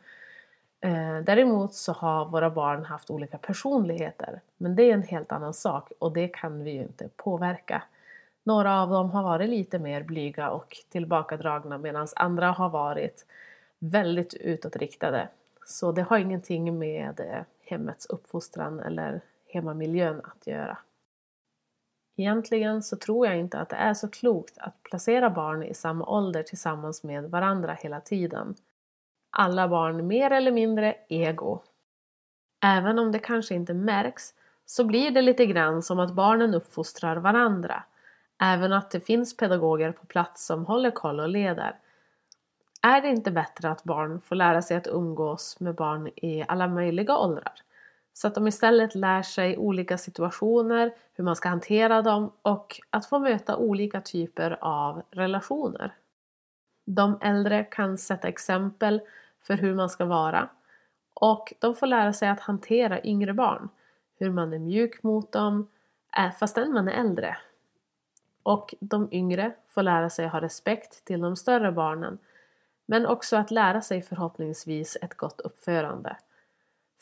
Eh, 0.80 1.18
däremot 1.24 1.74
så 1.74 1.92
har 1.92 2.24
våra 2.24 2.50
barn 2.50 2.84
haft 2.84 3.10
olika 3.10 3.38
personligheter, 3.38 4.40
men 4.56 4.76
det 4.76 4.82
är 4.82 4.94
en 4.94 5.02
helt 5.02 5.32
annan 5.32 5.54
sak 5.54 5.92
och 5.98 6.12
det 6.12 6.28
kan 6.28 6.64
vi 6.64 6.70
ju 6.70 6.82
inte 6.82 7.08
påverka. 7.16 7.82
Några 8.44 8.83
av 8.83 8.90
dem 8.90 9.11
har 9.11 9.22
varit 9.22 9.50
lite 9.50 9.78
mer 9.78 10.02
blyga 10.02 10.50
och 10.50 10.76
tillbakadragna 10.88 11.78
medan 11.78 12.09
andra 12.16 12.50
har 12.50 12.68
varit 12.68 13.26
väldigt 13.78 14.35
utåtriktade. 14.35 15.28
Så 15.66 15.92
det 15.92 16.02
har 16.02 16.18
ingenting 16.18 16.78
med 16.78 17.20
eh, 17.20 17.42
hemmets 17.61 18.07
uppfostran 18.07 18.81
eller 18.81 19.20
hemmamiljön 19.48 20.20
att 20.24 20.46
göra. 20.46 20.78
Egentligen 22.16 22.83
så 22.83 22.96
tror 22.96 23.26
jag 23.26 23.38
inte 23.38 23.59
att 23.59 23.68
det 23.68 23.76
är 23.76 23.94
så 23.94 24.09
klokt 24.09 24.59
att 24.59 24.83
placera 24.83 25.31
barn 25.31 25.62
i 25.62 25.74
samma 25.74 26.07
ålder 26.07 26.42
tillsammans 26.42 27.02
med 27.02 27.31
varandra 27.31 27.76
hela 27.81 28.00
tiden. 28.00 28.55
Alla 29.31 29.68
barn 29.68 30.07
mer 30.07 30.31
eller 30.31 30.52
mindre 30.52 30.96
ego. 31.09 31.62
Även 32.64 32.98
om 32.98 33.12
det 33.12 33.18
kanske 33.18 33.55
inte 33.55 33.74
märks 33.74 34.35
så 34.66 34.85
blir 34.85 35.11
det 35.11 35.22
lite 35.22 35.46
grann 35.46 35.83
som 35.83 36.00
att 36.00 36.12
barnen 36.12 36.55
uppfostrar 36.55 37.16
varandra 37.16 37.85
Även 38.44 38.72
att 38.72 38.90
det 38.90 39.00
finns 39.00 39.37
pedagoger 39.37 39.92
på 39.92 40.07
plats 40.07 40.46
som 40.46 40.66
håller 40.66 40.90
koll 40.90 41.20
och 41.20 41.28
leder. 41.28 41.78
Är 42.83 43.00
det 43.00 43.09
inte 43.09 43.31
bättre 43.31 43.70
att 43.70 43.85
barn 43.85 44.20
får 44.20 44.37
lära 44.37 44.62
sig 44.62 44.76
att 44.76 44.87
umgås 44.87 45.61
med 45.61 45.74
barn 45.74 46.11
i 46.16 46.44
alla 46.48 46.68
möjliga 46.68 47.18
åldrar? 47.18 47.52
Så 48.12 48.26
att 48.26 48.35
de 48.35 48.46
istället 48.46 48.94
lär 48.94 49.22
sig 49.22 49.57
olika 49.57 49.98
situationer, 49.98 50.94
hur 51.14 51.24
man 51.24 51.37
ska 51.37 51.48
hantera 51.48 52.02
dem 52.02 52.33
och 52.42 52.81
att 52.90 53.07
få 53.07 53.18
möta 53.18 53.57
olika 53.57 54.00
typer 54.00 54.59
av 54.61 55.02
relationer. 55.11 55.94
De 56.85 57.18
äldre 57.20 57.64
kan 57.64 57.98
sätta 57.98 58.28
exempel 58.28 59.00
för 59.40 59.55
hur 59.55 59.74
man 59.74 59.90
ska 59.90 60.05
vara 60.05 60.48
och 61.14 61.52
de 61.59 61.74
får 61.74 61.87
lära 61.87 62.12
sig 62.12 62.28
att 62.28 62.40
hantera 62.40 63.05
yngre 63.05 63.33
barn. 63.33 63.68
Hur 64.18 64.31
man 64.31 64.52
är 64.52 64.59
mjuk 64.59 65.02
mot 65.02 65.33
dem 65.33 65.68
eh, 66.18 66.33
fastän 66.33 66.72
man 66.72 66.88
är 66.88 66.92
äldre. 66.92 67.37
Och 68.42 68.74
de 68.81 69.09
yngre 69.12 69.52
får 69.68 69.83
lära 69.83 70.11
sig 70.11 70.26
ha 70.26 70.40
respekt 70.40 71.05
till 71.05 71.20
de 71.20 71.37
större 71.37 71.72
barnen 71.72 72.18
men 72.87 73.07
också 73.07 73.37
att 73.37 73.50
lära 73.50 73.81
sig 73.81 74.02
förhoppningsvis 74.02 74.96
ett 75.02 75.14
gott 75.14 75.40
uppförande. 75.40 76.16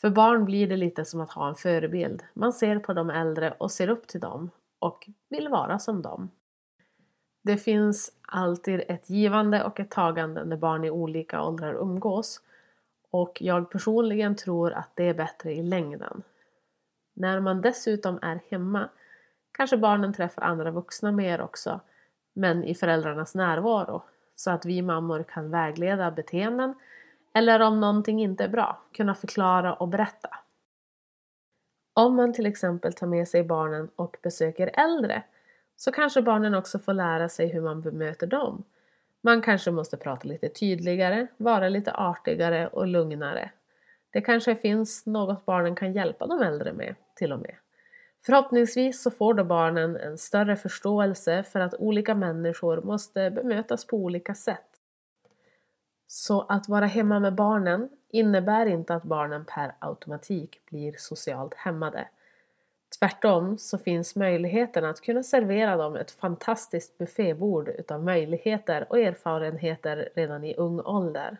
För 0.01 0.09
barn 0.09 0.45
blir 0.45 0.67
det 0.67 0.77
lite 0.77 1.05
som 1.05 1.21
att 1.21 1.31
ha 1.31 1.49
en 1.49 1.55
förebild. 1.55 2.23
Man 2.33 2.53
ser 2.53 2.79
på 2.79 2.93
de 2.93 3.09
äldre 3.09 3.51
och 3.57 3.71
ser 3.71 3.89
upp 3.89 4.07
till 4.07 4.19
dem 4.19 4.49
och 4.79 5.09
vill 5.29 5.47
vara 5.47 5.79
som 5.79 6.01
dem. 6.01 6.29
Det 7.41 7.57
finns 7.57 8.11
alltid 8.21 8.83
ett 8.87 9.09
givande 9.09 9.63
och 9.63 9.79
ett 9.79 9.91
tagande 9.91 10.45
när 10.45 10.57
barn 10.57 10.83
i 10.83 10.89
olika 10.89 11.43
åldrar 11.43 11.73
umgås 11.73 12.41
och 13.11 13.37
jag 13.41 13.69
personligen 13.69 14.35
tror 14.35 14.71
att 14.71 14.89
det 14.95 15.03
är 15.03 15.13
bättre 15.13 15.53
i 15.53 15.63
längden. 15.63 16.23
När 17.13 17.39
man 17.39 17.61
dessutom 17.61 18.19
är 18.21 18.39
hemma 18.49 18.89
kanske 19.51 19.77
barnen 19.77 20.13
träffar 20.13 20.41
andra 20.41 20.71
vuxna 20.71 21.11
mer 21.11 21.41
också 21.41 21.79
men 22.33 22.63
i 22.63 22.75
föräldrarnas 22.75 23.35
närvaro 23.35 24.03
så 24.35 24.51
att 24.51 24.65
vi 24.65 24.81
mammor 24.81 25.23
kan 25.23 25.51
vägleda 25.51 26.11
beteenden 26.11 26.75
eller 27.33 27.59
om 27.59 27.79
någonting 27.79 28.21
inte 28.21 28.43
är 28.43 28.49
bra, 28.49 28.81
kunna 28.93 29.15
förklara 29.15 29.73
och 29.73 29.87
berätta. 29.87 30.29
Om 31.93 32.15
man 32.15 32.33
till 32.33 32.45
exempel 32.45 32.93
tar 32.93 33.07
med 33.07 33.27
sig 33.27 33.43
barnen 33.43 33.89
och 33.95 34.17
besöker 34.21 34.71
äldre 34.73 35.23
så 35.75 35.91
kanske 35.91 36.21
barnen 36.21 36.55
också 36.55 36.79
får 36.79 36.93
lära 36.93 37.29
sig 37.29 37.47
hur 37.47 37.61
man 37.61 37.81
bemöter 37.81 38.27
dem. 38.27 38.63
Man 39.21 39.41
kanske 39.41 39.71
måste 39.71 39.97
prata 39.97 40.27
lite 40.27 40.49
tydligare, 40.49 41.27
vara 41.37 41.69
lite 41.69 41.91
artigare 41.91 42.67
och 42.67 42.87
lugnare. 42.87 43.51
Det 44.09 44.21
kanske 44.21 44.55
finns 44.55 45.05
något 45.05 45.45
barnen 45.45 45.75
kan 45.75 45.93
hjälpa 45.93 46.27
de 46.27 46.41
äldre 46.41 46.73
med 46.73 46.95
till 47.15 47.33
och 47.33 47.39
med. 47.39 47.55
Förhoppningsvis 48.25 49.01
så 49.01 49.11
får 49.11 49.33
då 49.33 49.43
barnen 49.43 49.97
en 49.97 50.17
större 50.17 50.55
förståelse 50.55 51.43
för 51.43 51.59
att 51.59 51.73
olika 51.73 52.15
människor 52.15 52.81
måste 52.81 53.31
bemötas 53.31 53.87
på 53.87 53.97
olika 53.97 54.35
sätt. 54.35 54.67
Så 56.07 56.41
att 56.41 56.69
vara 56.69 56.85
hemma 56.85 57.19
med 57.19 57.35
barnen 57.35 57.89
innebär 58.09 58.65
inte 58.65 58.95
att 58.95 59.03
barnen 59.03 59.45
per 59.45 59.75
automatik 59.79 60.61
blir 60.65 60.95
socialt 60.97 61.53
hämmade. 61.53 62.07
Tvärtom 62.99 63.57
så 63.57 63.77
finns 63.77 64.15
möjligheten 64.15 64.85
att 64.85 65.01
kunna 65.01 65.23
servera 65.23 65.77
dem 65.77 65.95
ett 65.95 66.11
fantastiskt 66.11 66.97
buffébord 66.97 67.67
utav 67.69 68.03
möjligheter 68.03 68.85
och 68.89 68.99
erfarenheter 68.99 70.09
redan 70.15 70.43
i 70.43 70.55
ung 70.55 70.79
ålder. 70.79 71.37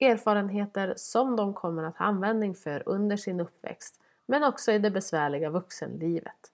Erfarenheter 0.00 0.94
som 0.96 1.36
de 1.36 1.54
kommer 1.54 1.82
att 1.82 1.96
ha 1.96 2.04
användning 2.04 2.54
för 2.54 2.82
under 2.86 3.16
sin 3.16 3.40
uppväxt 3.40 4.00
men 4.26 4.44
också 4.44 4.72
i 4.72 4.78
det 4.78 4.90
besvärliga 4.90 5.50
vuxenlivet. 5.50 6.52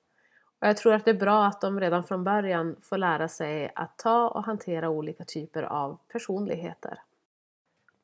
Och 0.61 0.69
jag 0.69 0.77
tror 0.77 0.93
att 0.95 1.05
det 1.05 1.11
är 1.11 1.15
bra 1.15 1.47
att 1.47 1.61
de 1.61 1.81
redan 1.81 2.05
från 2.05 2.25
början 2.25 2.77
får 2.83 2.99
lära 2.99 3.29
sig 3.29 3.73
att 3.75 3.99
ta 3.99 4.29
och 4.29 4.45
hantera 4.45 4.89
olika 4.89 5.25
typer 5.25 5.63
av 5.63 5.99
personligheter. 6.13 6.99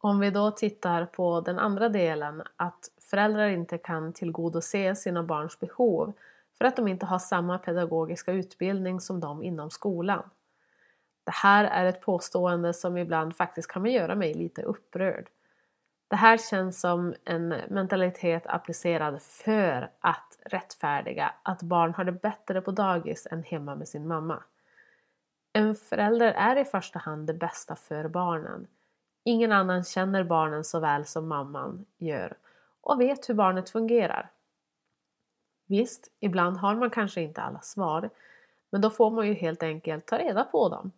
Om 0.00 0.20
vi 0.20 0.30
då 0.30 0.50
tittar 0.50 1.04
på 1.06 1.40
den 1.40 1.58
andra 1.58 1.88
delen, 1.88 2.42
att 2.56 2.90
föräldrar 3.10 3.48
inte 3.48 3.78
kan 3.78 4.12
tillgodose 4.12 4.94
sina 4.94 5.22
barns 5.22 5.60
behov 5.60 6.12
för 6.58 6.64
att 6.64 6.76
de 6.76 6.88
inte 6.88 7.06
har 7.06 7.18
samma 7.18 7.58
pedagogiska 7.58 8.32
utbildning 8.32 9.00
som 9.00 9.20
de 9.20 9.42
inom 9.42 9.70
skolan. 9.70 10.30
Det 11.24 11.34
här 11.34 11.64
är 11.64 11.84
ett 11.84 12.00
påstående 12.00 12.74
som 12.74 12.96
ibland 12.96 13.36
faktiskt 13.36 13.70
kan 13.70 13.86
göra 13.86 14.14
mig 14.14 14.34
lite 14.34 14.62
upprörd. 14.62 15.28
Det 16.08 16.16
här 16.16 16.36
känns 16.36 16.80
som 16.80 17.14
en 17.24 17.48
mentalitet 17.48 18.46
applicerad 18.46 19.22
för 19.22 19.90
att 20.00 20.38
rättfärdiga 20.44 21.34
att 21.42 21.62
barn 21.62 21.94
har 21.94 22.04
det 22.04 22.12
bättre 22.12 22.60
på 22.60 22.70
dagis 22.70 23.26
än 23.30 23.42
hemma 23.42 23.74
med 23.74 23.88
sin 23.88 24.08
mamma. 24.08 24.42
En 25.52 25.74
förälder 25.74 26.32
är 26.32 26.56
i 26.56 26.64
första 26.64 26.98
hand 26.98 27.26
det 27.26 27.34
bästa 27.34 27.76
för 27.76 28.08
barnen. 28.08 28.66
Ingen 29.24 29.52
annan 29.52 29.84
känner 29.84 30.24
barnen 30.24 30.64
så 30.64 30.80
väl 30.80 31.04
som 31.04 31.28
mamman 31.28 31.86
gör 31.98 32.36
och 32.80 33.00
vet 33.00 33.28
hur 33.28 33.34
barnet 33.34 33.70
fungerar. 33.70 34.30
Visst, 35.66 36.12
ibland 36.20 36.56
har 36.56 36.74
man 36.74 36.90
kanske 36.90 37.20
inte 37.20 37.42
alla 37.42 37.60
svar, 37.60 38.10
men 38.70 38.80
då 38.80 38.90
får 38.90 39.10
man 39.10 39.26
ju 39.26 39.34
helt 39.34 39.62
enkelt 39.62 40.06
ta 40.06 40.18
reda 40.18 40.44
på 40.44 40.68
dem. 40.68 40.92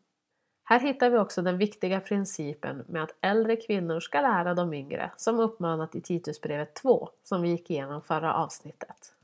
Här 0.71 0.81
hittar 0.81 1.11
vi 1.11 1.19
också 1.19 1.43
den 1.43 1.59
viktiga 1.59 2.01
principen 2.01 2.85
med 2.89 3.03
att 3.03 3.15
äldre 3.21 3.57
kvinnor 3.57 4.01
ska 4.01 4.21
lära 4.21 4.55
de 4.55 4.75
yngre, 4.75 5.11
som 5.17 5.41
uppmanat 5.41 5.95
i 5.95 6.01
Titusbrevet 6.01 6.75
2, 6.75 7.11
som 7.23 7.43
vi 7.43 7.49
gick 7.49 7.71
igenom 7.71 8.03
förra 8.03 8.35
avsnittet. 8.35 9.15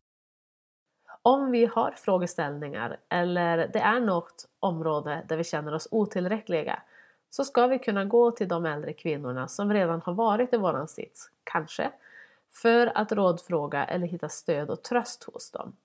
Om 1.22 1.50
vi 1.50 1.66
har 1.66 1.90
frågeställningar 1.90 2.96
eller 3.08 3.70
det 3.72 3.78
är 3.78 4.00
något 4.00 4.48
område 4.60 5.24
där 5.28 5.36
vi 5.36 5.44
känner 5.44 5.74
oss 5.74 5.88
otillräckliga 5.90 6.82
så 7.30 7.44
ska 7.44 7.66
vi 7.66 7.78
kunna 7.78 8.04
gå 8.04 8.30
till 8.30 8.48
de 8.48 8.66
äldre 8.66 8.92
kvinnorna 8.92 9.48
som 9.48 9.72
redan 9.72 10.00
har 10.04 10.14
varit 10.14 10.54
i 10.54 10.56
våran 10.56 10.88
sits, 10.88 11.30
kanske, 11.44 11.90
för 12.50 12.92
att 12.94 13.12
rådfråga 13.12 13.84
eller 13.84 14.06
hitta 14.06 14.28
stöd 14.28 14.70
och 14.70 14.82
tröst 14.82 15.24
hos 15.24 15.50
dem. 15.50 15.76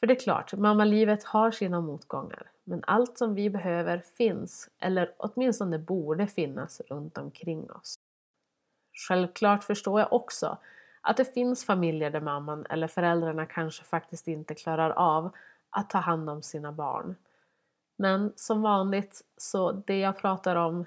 För 0.00 0.06
det 0.06 0.14
är 0.14 0.20
klart, 0.20 0.54
mammalivet 0.54 1.24
har 1.24 1.50
sina 1.50 1.80
motgångar, 1.80 2.50
men 2.70 2.84
allt 2.86 3.18
som 3.18 3.34
vi 3.34 3.50
behöver 3.50 3.98
finns, 3.98 4.70
eller 4.78 5.14
åtminstone 5.16 5.78
borde 5.78 6.26
finnas 6.26 6.80
runt 6.80 7.18
omkring 7.18 7.70
oss. 7.70 7.94
Självklart 9.08 9.64
förstår 9.64 10.00
jag 10.00 10.12
också 10.12 10.58
att 11.00 11.16
det 11.16 11.24
finns 11.24 11.64
familjer 11.64 12.10
där 12.10 12.20
mamman 12.20 12.66
eller 12.70 12.88
föräldrarna 12.88 13.46
kanske 13.46 13.84
faktiskt 13.84 14.28
inte 14.28 14.54
klarar 14.54 14.90
av 14.90 15.36
att 15.70 15.90
ta 15.90 15.98
hand 15.98 16.30
om 16.30 16.42
sina 16.42 16.72
barn. 16.72 17.16
Men 17.96 18.32
som 18.36 18.62
vanligt 18.62 19.24
så 19.36 19.72
det 19.72 19.98
jag 19.98 20.18
pratar 20.18 20.56
om 20.56 20.86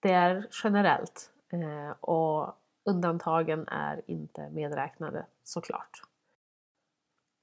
det 0.00 0.12
är 0.12 0.46
generellt 0.64 1.30
eh, 1.52 1.90
och 2.00 2.56
undantagen 2.84 3.68
är 3.68 4.02
inte 4.06 4.50
medräknade 4.50 5.26
såklart. 5.44 6.02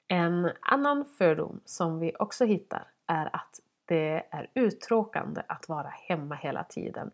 En 0.07 0.51
annan 0.61 1.05
fördom 1.05 1.61
som 1.65 1.99
vi 1.99 2.15
också 2.19 2.45
hittar 2.45 2.92
är 3.07 3.35
att 3.35 3.59
det 3.85 4.23
är 4.31 4.49
uttråkande 4.53 5.41
att 5.47 5.69
vara 5.69 5.89
hemma 5.89 6.35
hela 6.35 6.63
tiden. 6.63 7.11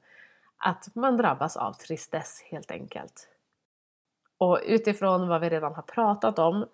Att 0.58 0.96
man 0.96 1.18
drabbas 1.18 1.58
av 1.58 1.74
tristess 1.74 2.42
helt 2.46 2.72
enkelt. 2.72 3.28
Och 4.38 4.60
utifrån 4.66 5.28
vad 5.28 5.42
vi 5.42 5.50
redan 5.50 5.76
har 5.76 5.82
pratat 5.82 6.40
om 6.40 6.66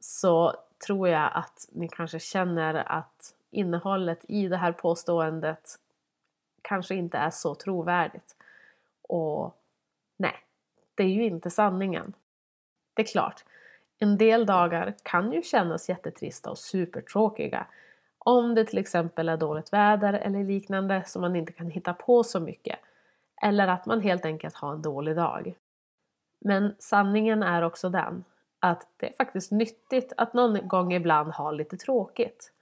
så 0.00 0.54
tror 0.86 1.08
jag 1.08 1.30
att 1.34 1.68
ni 1.72 1.88
kanske 1.88 2.20
känner 2.20 2.74
att 2.74 3.34
innehållet 3.50 4.24
i 4.28 4.48
det 4.48 4.56
här 4.56 4.72
påståendet 4.72 5.78
kanske 6.62 6.94
inte 6.94 7.18
är 7.18 7.30
så 7.30 7.54
trovärdigt. 7.54 8.36
Och 9.02 9.56
nej, 10.16 10.36
det 10.94 11.02
är 11.02 11.08
ju 11.08 11.24
inte 11.24 11.50
sanningen. 11.50 12.12
Det 12.94 13.02
är 13.02 13.06
klart, 13.06 13.44
en 13.98 14.18
del 14.18 14.46
dagar 14.46 14.94
kan 15.02 15.32
ju 15.32 15.42
kännas 15.42 15.88
jättetrista 15.88 16.50
och 16.50 16.58
supertråkiga. 16.58 17.66
Om 18.28 18.54
det 18.54 18.64
till 18.64 18.78
exempel 18.78 19.28
är 19.28 19.36
dåligt 19.36 19.72
väder 19.72 20.12
eller 20.12 20.44
liknande 20.44 21.02
som 21.06 21.22
man 21.22 21.36
inte 21.36 21.52
kan 21.52 21.70
hitta 21.70 21.94
på 21.94 22.24
så 22.24 22.40
mycket. 22.40 22.78
Eller 23.42 23.68
att 23.68 23.86
man 23.86 24.00
helt 24.00 24.24
enkelt 24.24 24.54
har 24.54 24.72
en 24.72 24.82
dålig 24.82 25.16
dag. 25.16 25.54
Men 26.40 26.74
sanningen 26.78 27.42
är 27.42 27.62
också 27.62 27.88
den 27.88 28.24
att 28.60 28.86
det 28.96 29.08
är 29.08 29.12
faktiskt 29.12 29.52
nyttigt 29.52 30.12
att 30.16 30.34
någon 30.34 30.68
gång 30.68 30.92
ibland 30.92 31.32
ha 31.32 31.50
lite 31.50 31.76
tråkigt. 31.76 32.52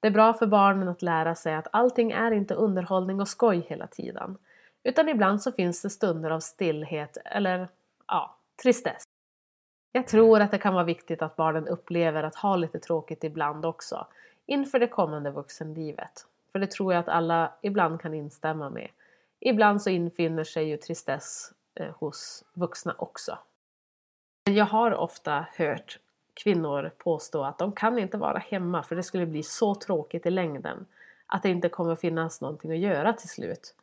Det 0.00 0.06
är 0.06 0.12
bra 0.12 0.34
för 0.34 0.46
barnen 0.46 0.88
att 0.88 1.02
lära 1.02 1.34
sig 1.34 1.54
att 1.54 1.68
allting 1.70 2.12
är 2.12 2.30
inte 2.30 2.54
underhållning 2.54 3.20
och 3.20 3.28
skoj 3.28 3.66
hela 3.68 3.86
tiden. 3.86 4.38
Utan 4.82 5.08
ibland 5.08 5.42
så 5.42 5.52
finns 5.52 5.82
det 5.82 5.90
stunder 5.90 6.30
av 6.30 6.40
stillhet 6.40 7.18
eller 7.24 7.68
ja, 8.08 8.36
tristess. 8.62 9.02
Jag 9.92 10.06
tror 10.06 10.40
att 10.40 10.50
det 10.50 10.58
kan 10.58 10.74
vara 10.74 10.84
viktigt 10.84 11.22
att 11.22 11.36
barnen 11.36 11.68
upplever 11.68 12.22
att 12.22 12.36
ha 12.36 12.56
lite 12.56 12.78
tråkigt 12.78 13.24
ibland 13.24 13.66
också 13.66 14.06
inför 14.46 14.78
det 14.78 14.88
kommande 14.88 15.30
vuxenlivet. 15.30 16.26
För 16.52 16.58
det 16.58 16.70
tror 16.70 16.92
jag 16.92 17.00
att 17.00 17.08
alla 17.08 17.52
ibland 17.62 18.00
kan 18.00 18.14
instämma 18.14 18.70
med. 18.70 18.88
Ibland 19.40 19.82
så 19.82 19.90
infinner 19.90 20.44
sig 20.44 20.68
ju 20.68 20.76
tristess 20.76 21.52
eh, 21.74 21.94
hos 21.98 22.44
vuxna 22.52 22.94
också. 22.98 23.38
Jag 24.44 24.64
har 24.64 24.94
ofta 24.94 25.46
hört 25.56 25.98
kvinnor 26.34 26.90
påstå 26.98 27.44
att 27.44 27.58
de 27.58 27.72
kan 27.72 27.98
inte 27.98 28.16
vara 28.16 28.38
hemma 28.38 28.82
för 28.82 28.96
det 28.96 29.02
skulle 29.02 29.26
bli 29.26 29.42
så 29.42 29.74
tråkigt 29.74 30.26
i 30.26 30.30
längden. 30.30 30.86
att 31.26 31.42
det 31.42 31.48
inte 31.48 31.68
kommer 31.68 31.96
finnas 31.96 32.40
någonting 32.40 32.70
att 32.70 32.78
göra 32.78 33.12
till 33.12 33.28
slut. 33.28 33.74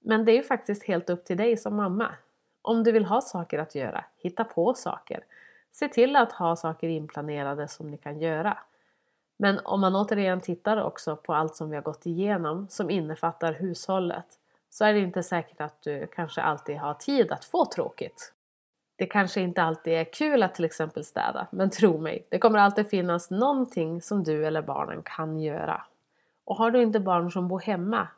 Men 0.00 0.24
det 0.24 0.32
är 0.32 0.36
ju 0.36 0.42
faktiskt 0.42 0.84
helt 0.84 1.10
upp 1.10 1.24
till 1.24 1.36
dig 1.36 1.56
som 1.56 1.76
mamma. 1.76 2.14
Om 2.62 2.84
du 2.84 2.92
vill 2.92 3.04
ha 3.04 3.20
saker 3.20 3.58
att 3.58 3.74
göra, 3.74 4.04
hitta 4.16 4.44
på 4.44 4.74
saker. 4.74 5.24
Se 5.72 5.88
till 5.88 6.16
att 6.16 6.32
ha 6.32 6.56
saker 6.56 6.88
inplanerade 6.88 7.68
som 7.68 7.90
ni 7.90 7.96
kan 7.96 8.20
göra. 8.20 8.58
Men 9.36 9.60
om 9.64 9.80
man 9.80 9.96
återigen 9.96 10.40
tittar 10.40 10.82
också 10.82 11.16
på 11.16 11.34
allt 11.34 11.56
som 11.56 11.70
vi 11.70 11.76
har 11.76 11.82
gått 11.82 12.06
igenom 12.06 12.66
som 12.68 12.90
innefattar 12.90 13.52
hushållet 13.52 14.26
så 14.70 14.84
är 14.84 14.92
det 14.92 15.00
inte 15.00 15.22
säkert 15.22 15.60
att 15.60 15.82
du 15.82 16.06
kanske 16.06 16.42
alltid 16.42 16.76
har 16.76 16.94
tid 16.94 17.32
att 17.32 17.44
få 17.44 17.64
tråkigt. 17.64 18.32
Det 18.96 19.06
kanske 19.06 19.40
inte 19.40 19.62
alltid 19.62 19.92
är 19.92 20.04
kul 20.04 20.42
att 20.42 20.54
till 20.54 20.64
exempel 20.64 21.04
städa, 21.04 21.46
men 21.50 21.70
tro 21.70 21.98
mig, 21.98 22.26
det 22.28 22.38
kommer 22.38 22.58
alltid 22.58 22.88
finnas 22.88 23.30
någonting 23.30 24.02
som 24.02 24.24
du 24.24 24.46
eller 24.46 24.62
barnen 24.62 25.02
kan 25.02 25.40
göra. 25.40 25.82
Och 26.44 26.56
har 26.56 26.70
du 26.70 26.82
inte 26.82 27.00
barn 27.00 27.30
som 27.30 27.48
bor 27.48 27.60
hemma, 27.60 28.08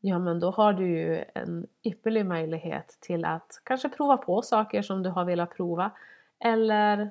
ja 0.00 0.18
men 0.18 0.40
då 0.40 0.50
har 0.50 0.72
du 0.72 0.88
ju 0.88 1.24
en 1.34 1.66
ypperlig 1.84 2.26
möjlighet 2.26 2.98
till 3.00 3.24
att 3.24 3.60
kanske 3.64 3.88
prova 3.88 4.16
på 4.16 4.42
saker 4.42 4.82
som 4.82 5.02
du 5.02 5.10
har 5.10 5.24
velat 5.24 5.50
prova 5.56 5.90
eller 6.38 7.10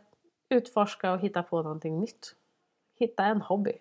utforska 0.49 1.11
och 1.11 1.19
hitta 1.19 1.43
på 1.43 1.61
någonting 1.61 1.99
nytt. 1.99 2.35
Hitta 2.99 3.25
en 3.25 3.41
hobby. 3.41 3.73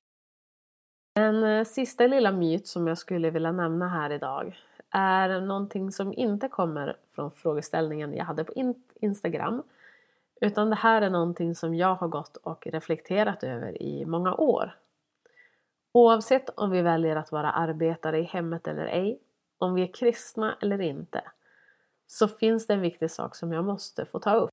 En 1.14 1.42
eh, 1.42 1.64
sista 1.64 2.06
lilla 2.06 2.32
myt 2.32 2.66
som 2.66 2.86
jag 2.86 2.98
skulle 2.98 3.30
vilja 3.30 3.52
nämna 3.52 3.88
här 3.88 4.12
idag 4.12 4.60
är 4.90 5.40
någonting 5.40 5.92
som 5.92 6.12
inte 6.12 6.48
kommer 6.48 6.96
från 7.14 7.30
frågeställningen 7.30 8.14
jag 8.14 8.24
hade 8.24 8.44
på 8.44 8.74
Instagram. 8.94 9.62
Utan 10.40 10.70
det 10.70 10.76
här 10.76 11.02
är 11.02 11.10
någonting 11.10 11.54
som 11.54 11.74
jag 11.74 11.94
har 11.94 12.08
gått 12.08 12.36
och 12.36 12.66
reflekterat 12.66 13.42
över 13.42 13.82
i 13.82 14.06
många 14.06 14.34
år. 14.34 14.78
Oavsett 15.92 16.48
om 16.48 16.70
vi 16.70 16.82
väljer 16.82 17.16
att 17.16 17.32
vara 17.32 17.50
arbetare 17.50 18.18
i 18.18 18.22
hemmet 18.22 18.68
eller 18.68 18.86
ej, 18.86 19.20
om 19.58 19.74
vi 19.74 19.82
är 19.82 19.92
kristna 19.92 20.56
eller 20.62 20.80
inte, 20.80 21.24
så 22.06 22.28
finns 22.28 22.66
det 22.66 22.74
en 22.74 22.80
viktig 22.80 23.10
sak 23.10 23.36
som 23.36 23.52
jag 23.52 23.64
måste 23.64 24.06
få 24.06 24.18
ta 24.18 24.34
upp. 24.34 24.50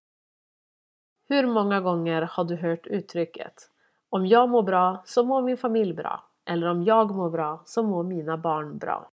Hur 1.29 1.47
många 1.47 1.81
gånger 1.81 2.21
har 2.21 2.43
du 2.43 2.55
hört 2.55 2.87
uttrycket 2.87 3.69
om 4.13 4.25
jag 4.25 4.49
mår 4.49 4.63
bra 4.63 5.03
så 5.05 5.23
mår 5.23 5.41
min 5.41 5.57
familj 5.57 5.93
bra. 5.93 6.23
Eller 6.45 6.67
om 6.67 6.83
jag 6.83 7.15
mår 7.15 7.29
bra 7.29 7.61
så 7.65 7.83
mår 7.83 8.03
mina 8.03 8.37
barn 8.37 8.77
bra. 8.77 9.09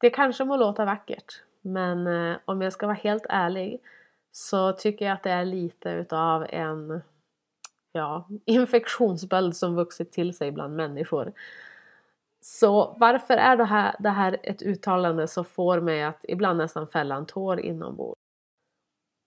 Det 0.00 0.10
kanske 0.10 0.44
må 0.44 0.56
låta 0.56 0.84
vackert 0.84 1.42
men 1.62 2.06
eh, 2.06 2.36
om 2.44 2.62
jag 2.62 2.72
ska 2.72 2.86
vara 2.86 2.96
helt 2.96 3.26
ärlig 3.28 3.80
så 4.30 4.72
tycker 4.72 5.04
jag 5.04 5.14
att 5.14 5.22
det 5.22 5.30
är 5.30 5.44
lite 5.44 5.90
utav 5.90 6.46
en 6.48 7.02
ja, 7.92 8.28
infektionsböld 8.44 9.56
som 9.56 9.74
vuxit 9.74 10.12
till 10.12 10.36
sig 10.36 10.52
bland 10.52 10.76
människor. 10.76 11.32
Så 12.40 12.96
varför 12.98 13.34
är 13.34 13.56
det 13.56 13.64
här, 13.64 13.96
det 13.98 14.10
här 14.10 14.38
ett 14.42 14.62
uttalande 14.62 15.28
som 15.28 15.44
får 15.44 15.80
mig 15.80 16.02
att 16.02 16.24
ibland 16.28 16.58
nästan 16.58 16.86
fälla 16.86 17.14
en 17.14 17.26
tår 17.26 17.60
inombords? 17.60 18.20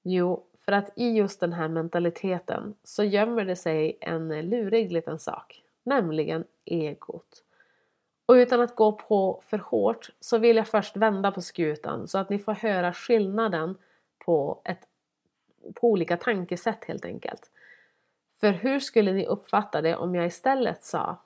Jo, 0.03 0.43
för 0.65 0.71
att 0.71 0.89
i 0.95 1.09
just 1.09 1.39
den 1.39 1.53
här 1.53 1.67
mentaliteten 1.67 2.75
så 2.83 3.03
gömmer 3.03 3.45
det 3.45 3.55
sig 3.55 3.97
en 4.01 4.49
lurig 4.49 4.91
liten 4.91 5.19
sak, 5.19 5.63
nämligen 5.83 6.45
egot. 6.65 7.43
Och 8.25 8.33
utan 8.33 8.61
att 8.61 8.75
gå 8.75 8.91
på 8.91 9.41
för 9.45 9.57
hårt 9.57 10.09
så 10.19 10.37
vill 10.37 10.57
jag 10.57 10.67
först 10.67 10.97
vända 10.97 11.31
på 11.31 11.41
skutan 11.41 12.07
så 12.07 12.17
att 12.17 12.29
ni 12.29 12.39
får 12.39 12.53
höra 12.53 12.93
skillnaden 12.93 13.77
på, 14.25 14.61
ett, 14.63 14.87
på 15.75 15.87
olika 15.87 16.17
tankesätt 16.17 16.85
helt 16.85 17.05
enkelt. 17.05 17.51
För 18.39 18.51
hur 18.51 18.79
skulle 18.79 19.11
ni 19.11 19.25
uppfatta 19.25 19.81
det 19.81 19.95
om 19.95 20.15
jag 20.15 20.25
istället 20.25 20.83
sa 20.83 21.17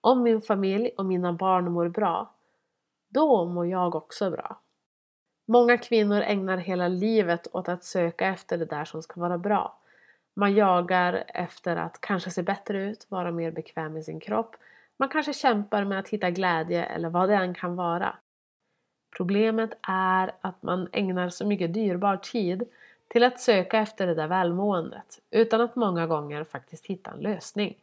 Om 0.00 0.22
min 0.22 0.42
familj 0.42 0.90
och 0.96 1.06
mina 1.06 1.32
barn 1.32 1.72
mår 1.72 1.88
bra, 1.88 2.34
då 3.08 3.44
mår 3.44 3.66
jag 3.66 3.94
också 3.94 4.30
bra. 4.30 4.60
Många 5.52 5.78
kvinnor 5.78 6.20
ägnar 6.20 6.56
hela 6.56 6.88
livet 6.88 7.48
åt 7.52 7.68
att 7.68 7.84
söka 7.84 8.26
efter 8.26 8.58
det 8.58 8.64
där 8.64 8.84
som 8.84 9.02
ska 9.02 9.20
vara 9.20 9.38
bra. 9.38 9.78
Man 10.34 10.54
jagar 10.54 11.24
efter 11.28 11.76
att 11.76 12.00
kanske 12.00 12.30
se 12.30 12.42
bättre 12.42 12.82
ut, 12.82 13.06
vara 13.08 13.30
mer 13.30 13.50
bekväm 13.50 13.96
i 13.96 14.02
sin 14.02 14.20
kropp. 14.20 14.56
Man 14.96 15.08
kanske 15.08 15.32
kämpar 15.32 15.84
med 15.84 15.98
att 15.98 16.08
hitta 16.08 16.30
glädje 16.30 16.84
eller 16.84 17.08
vad 17.08 17.28
det 17.28 17.34
än 17.34 17.54
kan 17.54 17.76
vara. 17.76 18.16
Problemet 19.16 19.70
är 19.82 20.32
att 20.40 20.62
man 20.62 20.88
ägnar 20.92 21.28
så 21.28 21.46
mycket 21.46 21.74
dyrbar 21.74 22.16
tid 22.16 22.64
till 23.08 23.24
att 23.24 23.40
söka 23.40 23.78
efter 23.78 24.06
det 24.06 24.14
där 24.14 24.28
välmåendet 24.28 25.20
utan 25.30 25.60
att 25.60 25.76
många 25.76 26.06
gånger 26.06 26.44
faktiskt 26.44 26.86
hitta 26.86 27.10
en 27.10 27.20
lösning. 27.20 27.76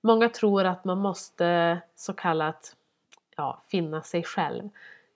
Många 0.00 0.28
tror 0.28 0.64
att 0.64 0.84
man 0.84 0.98
måste 0.98 1.78
så 1.94 2.12
kallat 2.12 2.76
ja, 3.36 3.62
finna 3.68 4.02
sig 4.02 4.22
själv 4.22 4.70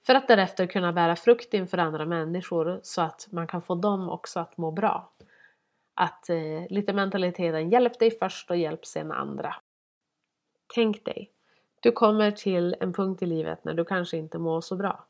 för 0.06 0.14
att 0.14 0.28
därefter 0.28 0.66
kunna 0.66 0.92
bära 0.92 1.16
frukt 1.16 1.54
inför 1.54 1.78
andra 1.78 2.06
människor 2.06 2.80
så 2.82 3.02
att 3.02 3.28
man 3.30 3.46
kan 3.46 3.62
få 3.62 3.74
dem 3.74 4.10
också 4.10 4.40
att 4.40 4.56
må 4.56 4.70
bra. 4.70 5.12
Att 5.94 6.28
eh, 6.30 6.66
lite 6.70 6.92
mentaliteten 6.92 7.70
hjälp 7.70 7.98
dig 7.98 8.10
först 8.10 8.50
och 8.50 8.56
hjälp 8.56 8.86
sen 8.86 9.12
andra. 9.12 9.54
Tänk 10.74 11.04
dig, 11.04 11.30
du 11.80 11.92
kommer 11.92 12.30
till 12.30 12.76
en 12.80 12.92
punkt 12.92 13.22
i 13.22 13.26
livet 13.26 13.64
när 13.64 13.74
du 13.74 13.84
kanske 13.84 14.16
inte 14.16 14.38
mår 14.38 14.60
så 14.60 14.76
bra. 14.76 15.04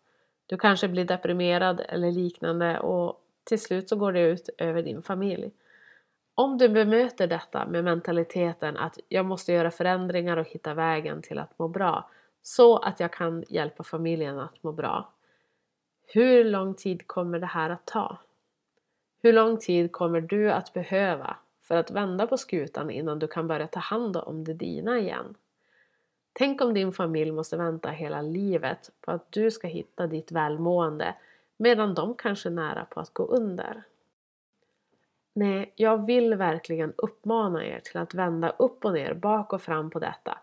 Du 0.46 0.57
kanske 0.57 0.88
blir 0.88 1.05
deprimerad 1.05 1.81
eller 1.88 2.12
liknande 2.12 2.81
och 2.81 3.20
till 3.44 3.61
slut 3.61 3.88
så 3.88 3.96
går 3.96 4.12
det 4.12 4.20
ut 4.20 4.48
över 4.59 4.83
din 4.83 5.02
familj. 5.02 5.50
Om 6.35 6.59
du 6.59 6.68
bemöter 6.68 7.26
detta 7.26 7.66
med 7.66 7.85
mentaliteten 7.85 8.76
att 8.76 8.98
jag 9.09 9.26
måste 9.26 9.52
göra 9.52 9.70
förändringar 9.70 10.37
och 10.37 10.48
hitta 10.48 10.74
vägen 10.74 11.22
till 11.22 11.38
att 11.38 11.59
må 11.59 11.68
bra 11.68 12.11
så 12.42 12.76
att 12.76 13.00
jag 13.00 13.12
kan 13.12 13.44
hjälpa 13.48 13.85
familjen 13.85 14.38
att 14.38 14.62
må 14.62 14.72
bra. 14.72 15.12
Hur 16.07 16.44
lång 16.44 16.74
tid 16.74 17.07
kommer 17.07 17.38
det 17.38 17.46
här 17.46 17.70
att 17.70 17.87
ta? 17.87 18.18
Hur 19.22 19.33
lång 19.33 19.59
tid 19.59 19.92
kommer 19.92 20.20
du 20.20 20.50
att 20.50 20.72
behöva 20.72 21.37
för 21.61 21.76
att 21.76 21.90
vända 21.90 22.26
på 22.26 22.37
skutan 22.37 22.90
innan 22.90 23.18
du 23.18 23.26
kan 23.26 23.48
börja 23.48 23.66
ta 23.66 23.81
hand 23.81 24.16
om 24.16 24.44
det 24.44 24.55
dina 24.55 24.98
igen? 24.98 25.35
Tänk 26.33 26.61
om 26.61 26.74
din 26.74 26.92
familj 26.92 27.33
måste 27.33 27.57
vänta 27.57 27.90
hela 27.90 28.22
livet 28.22 28.90
på 29.00 29.11
att 29.11 29.33
du 29.33 29.50
ska 29.50 29.68
hitta 29.68 30.07
ditt 30.07 30.33
välmående 30.33 31.14
medan 31.57 31.94
de 31.94 32.14
kanske 32.14 32.48
är 32.48 32.50
nära 32.50 32.85
på 32.85 33.00
att 33.00 33.14
gå 33.14 33.24
under. 33.24 33.83
Nej, 35.35 35.72
jag 35.76 36.07
vill 36.07 36.35
verkligen 36.35 36.92
uppmana 36.96 37.66
er 37.66 37.81
till 37.81 37.96
att 37.96 38.14
vända 38.14 38.50
upp 38.50 38.85
och 38.85 38.92
ner, 38.92 39.14
bak 39.14 39.52
och 39.52 39.62
fram 39.62 39.90
på 39.90 39.98
detta. 39.98 40.38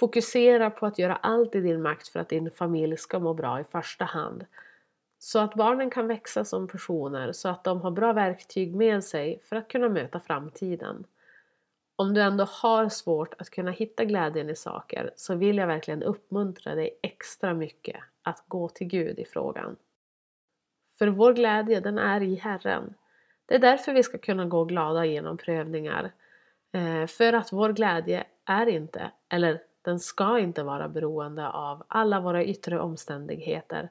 Fokusera 0.00 0.70
på 0.70 0.86
att 0.86 0.98
göra 0.98 1.16
allt 1.16 1.54
i 1.54 1.60
din 1.60 1.82
makt 1.82 2.08
för 2.08 2.20
att 2.20 2.28
din 2.28 2.50
familj 2.50 2.96
ska 2.96 3.18
må 3.18 3.34
bra 3.34 3.60
i 3.60 3.64
första 3.64 4.04
hand. 4.04 4.46
Så 5.18 5.38
att 5.38 5.54
barnen 5.54 5.90
kan 5.90 6.06
växa 6.06 6.44
som 6.44 6.68
personer, 6.68 7.32
så 7.32 7.48
att 7.48 7.64
de 7.64 7.80
har 7.80 7.90
bra 7.90 8.12
verktyg 8.12 8.74
med 8.74 9.04
sig 9.04 9.40
för 9.44 9.56
att 9.56 9.68
kunna 9.68 9.88
möta 9.88 10.20
framtiden. 10.20 11.04
Om 11.96 12.14
du 12.14 12.22
ändå 12.22 12.44
har 12.44 12.88
svårt 12.88 13.34
att 13.38 13.50
kunna 13.50 13.70
hitta 13.70 14.04
glädjen 14.04 14.50
i 14.50 14.56
saker 14.56 15.10
så 15.16 15.34
vill 15.34 15.56
jag 15.56 15.66
verkligen 15.66 16.02
uppmuntra 16.02 16.74
dig 16.74 16.98
extra 17.02 17.54
mycket 17.54 17.96
att 18.22 18.44
gå 18.48 18.68
till 18.68 18.86
Gud 18.86 19.18
i 19.18 19.24
frågan. 19.24 19.76
För 20.98 21.08
vår 21.08 21.32
glädje 21.32 21.80
den 21.80 21.98
är 21.98 22.22
i 22.22 22.34
Herren. 22.34 22.94
Det 23.46 23.54
är 23.54 23.58
därför 23.58 23.92
vi 23.92 24.02
ska 24.02 24.18
kunna 24.18 24.44
gå 24.44 24.64
glada 24.64 25.04
genom 25.04 25.36
prövningar. 25.36 26.12
Eh, 26.72 27.06
för 27.06 27.32
att 27.32 27.52
vår 27.52 27.72
glädje 27.72 28.24
är 28.44 28.66
inte, 28.66 29.10
eller 29.28 29.60
den 29.82 30.00
ska 30.00 30.38
inte 30.38 30.62
vara 30.62 30.88
beroende 30.88 31.48
av 31.48 31.82
alla 31.88 32.20
våra 32.20 32.44
yttre 32.44 32.80
omständigheter 32.80 33.88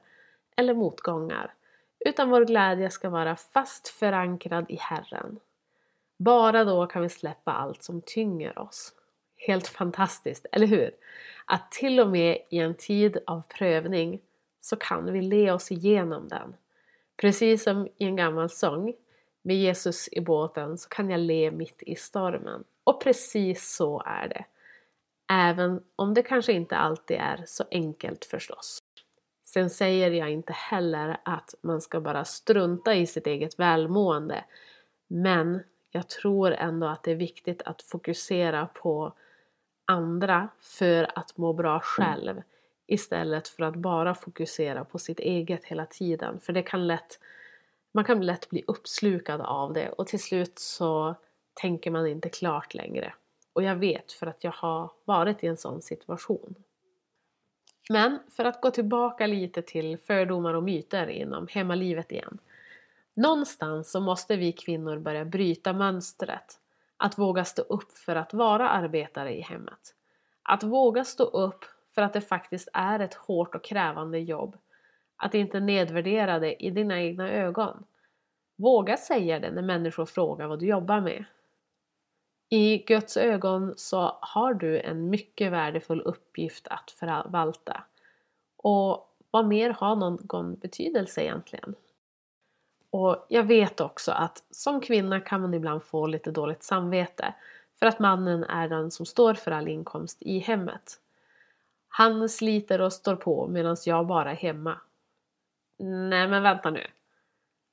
eller 0.56 0.74
motgångar. 0.74 1.54
Utan 1.98 2.30
vår 2.30 2.44
glädje 2.44 2.90
ska 2.90 3.10
vara 3.10 3.36
fast 3.36 3.88
förankrad 3.88 4.66
i 4.68 4.76
Herren. 4.76 5.40
Bara 6.16 6.64
då 6.64 6.86
kan 6.86 7.02
vi 7.02 7.08
släppa 7.08 7.52
allt 7.52 7.82
som 7.82 8.02
tynger 8.02 8.58
oss. 8.58 8.94
Helt 9.36 9.68
fantastiskt, 9.68 10.46
eller 10.52 10.66
hur? 10.66 10.90
Att 11.44 11.72
till 11.72 12.00
och 12.00 12.08
med 12.08 12.38
i 12.48 12.58
en 12.58 12.74
tid 12.74 13.18
av 13.26 13.42
prövning 13.48 14.20
så 14.60 14.76
kan 14.76 15.12
vi 15.12 15.22
le 15.22 15.50
oss 15.50 15.72
igenom 15.72 16.28
den. 16.28 16.54
Precis 17.16 17.62
som 17.62 17.86
i 17.96 18.04
en 18.04 18.16
gammal 18.16 18.50
sång 18.50 18.94
med 19.42 19.56
Jesus 19.56 20.08
i 20.12 20.20
båten 20.20 20.78
så 20.78 20.88
kan 20.88 21.10
jag 21.10 21.20
le 21.20 21.50
mitt 21.50 21.82
i 21.82 21.94
stormen. 21.94 22.64
Och 22.84 23.02
precis 23.02 23.74
så 23.76 24.02
är 24.06 24.28
det. 24.28 24.44
Även 25.32 25.82
om 25.96 26.14
det 26.14 26.22
kanske 26.22 26.52
inte 26.52 26.76
alltid 26.76 27.16
är 27.16 27.42
så 27.46 27.64
enkelt 27.70 28.24
förstås. 28.24 28.78
Sen 29.44 29.70
säger 29.70 30.10
jag 30.10 30.30
inte 30.30 30.52
heller 30.52 31.20
att 31.24 31.54
man 31.60 31.80
ska 31.80 32.00
bara 32.00 32.24
strunta 32.24 32.94
i 32.94 33.06
sitt 33.06 33.26
eget 33.26 33.58
välmående. 33.58 34.44
Men 35.08 35.62
jag 35.90 36.08
tror 36.08 36.52
ändå 36.52 36.86
att 36.86 37.02
det 37.02 37.10
är 37.10 37.16
viktigt 37.16 37.62
att 37.62 37.82
fokusera 37.82 38.66
på 38.66 39.12
andra 39.84 40.48
för 40.60 41.18
att 41.18 41.36
må 41.36 41.52
bra 41.52 41.80
själv 41.80 42.42
istället 42.86 43.48
för 43.48 43.62
att 43.62 43.76
bara 43.76 44.14
fokusera 44.14 44.84
på 44.84 44.98
sitt 44.98 45.20
eget 45.20 45.64
hela 45.64 45.86
tiden. 45.86 46.40
För 46.40 46.52
det 46.52 46.62
kan 46.62 46.86
lätt, 46.86 47.18
man 47.92 48.04
kan 48.04 48.26
lätt 48.26 48.50
bli 48.50 48.64
uppslukad 48.66 49.40
av 49.40 49.72
det 49.72 49.88
och 49.88 50.06
till 50.06 50.22
slut 50.22 50.58
så 50.58 51.14
tänker 51.54 51.90
man 51.90 52.06
inte 52.06 52.28
klart 52.28 52.74
längre. 52.74 53.14
Och 53.52 53.62
jag 53.62 53.76
vet 53.76 54.12
för 54.12 54.26
att 54.26 54.44
jag 54.44 54.52
har 54.52 54.90
varit 55.04 55.44
i 55.44 55.46
en 55.46 55.56
sån 55.56 55.82
situation. 55.82 56.54
Men 57.90 58.18
för 58.30 58.44
att 58.44 58.60
gå 58.60 58.70
tillbaka 58.70 59.26
lite 59.26 59.62
till 59.62 59.98
fördomar 59.98 60.54
och 60.54 60.62
myter 60.62 61.06
inom 61.06 61.46
hemmalivet 61.50 62.12
igen. 62.12 62.38
Någonstans 63.14 63.90
så 63.90 64.00
måste 64.00 64.36
vi 64.36 64.52
kvinnor 64.52 64.98
börja 64.98 65.24
bryta 65.24 65.72
mönstret. 65.72 66.58
Att 66.96 67.18
våga 67.18 67.44
stå 67.44 67.62
upp 67.62 67.92
för 67.92 68.16
att 68.16 68.34
vara 68.34 68.68
arbetare 68.68 69.36
i 69.36 69.40
hemmet. 69.40 69.94
Att 70.42 70.62
våga 70.62 71.04
stå 71.04 71.24
upp 71.24 71.64
för 71.94 72.02
att 72.02 72.12
det 72.12 72.20
faktiskt 72.20 72.68
är 72.72 73.00
ett 73.00 73.14
hårt 73.14 73.54
och 73.54 73.64
krävande 73.64 74.18
jobb. 74.18 74.56
Att 75.16 75.34
inte 75.34 75.60
nedvärdera 75.60 76.38
det 76.38 76.64
i 76.64 76.70
dina 76.70 77.00
egna 77.00 77.30
ögon. 77.30 77.84
Våga 78.56 78.96
säga 78.96 79.40
det 79.40 79.50
när 79.50 79.62
människor 79.62 80.06
frågar 80.06 80.46
vad 80.46 80.58
du 80.58 80.66
jobbar 80.66 81.00
med. 81.00 81.24
I 82.52 82.78
Guds 82.78 83.16
ögon 83.16 83.74
så 83.76 84.18
har 84.20 84.54
du 84.54 84.80
en 84.80 85.10
mycket 85.10 85.52
värdefull 85.52 86.00
uppgift 86.00 86.68
att 86.68 86.90
förvalta. 86.90 87.84
Och 88.56 89.16
vad 89.30 89.46
mer 89.46 89.70
har 89.70 89.96
någon 89.96 90.54
betydelse 90.54 91.22
egentligen? 91.22 91.74
Och 92.90 93.26
jag 93.28 93.42
vet 93.42 93.80
också 93.80 94.12
att 94.12 94.42
som 94.50 94.80
kvinna 94.80 95.20
kan 95.20 95.40
man 95.40 95.54
ibland 95.54 95.82
få 95.82 96.06
lite 96.06 96.30
dåligt 96.30 96.62
samvete 96.62 97.34
för 97.78 97.86
att 97.86 97.98
mannen 97.98 98.44
är 98.44 98.68
den 98.68 98.90
som 98.90 99.06
står 99.06 99.34
för 99.34 99.50
all 99.50 99.68
inkomst 99.68 100.22
i 100.22 100.38
hemmet. 100.38 101.00
Han 101.88 102.28
sliter 102.28 102.80
och 102.80 102.92
står 102.92 103.16
på 103.16 103.48
medan 103.48 103.76
jag 103.86 104.06
bara 104.06 104.30
är 104.30 104.36
hemma. 104.36 104.80
Nej 105.78 106.28
men 106.28 106.42
vänta 106.42 106.70
nu. 106.70 106.86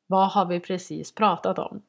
Vad 0.07 0.31
har 0.31 0.45
vi 0.45 0.59
precis 0.59 1.11
pratat 1.11 1.59
om? 1.59 1.81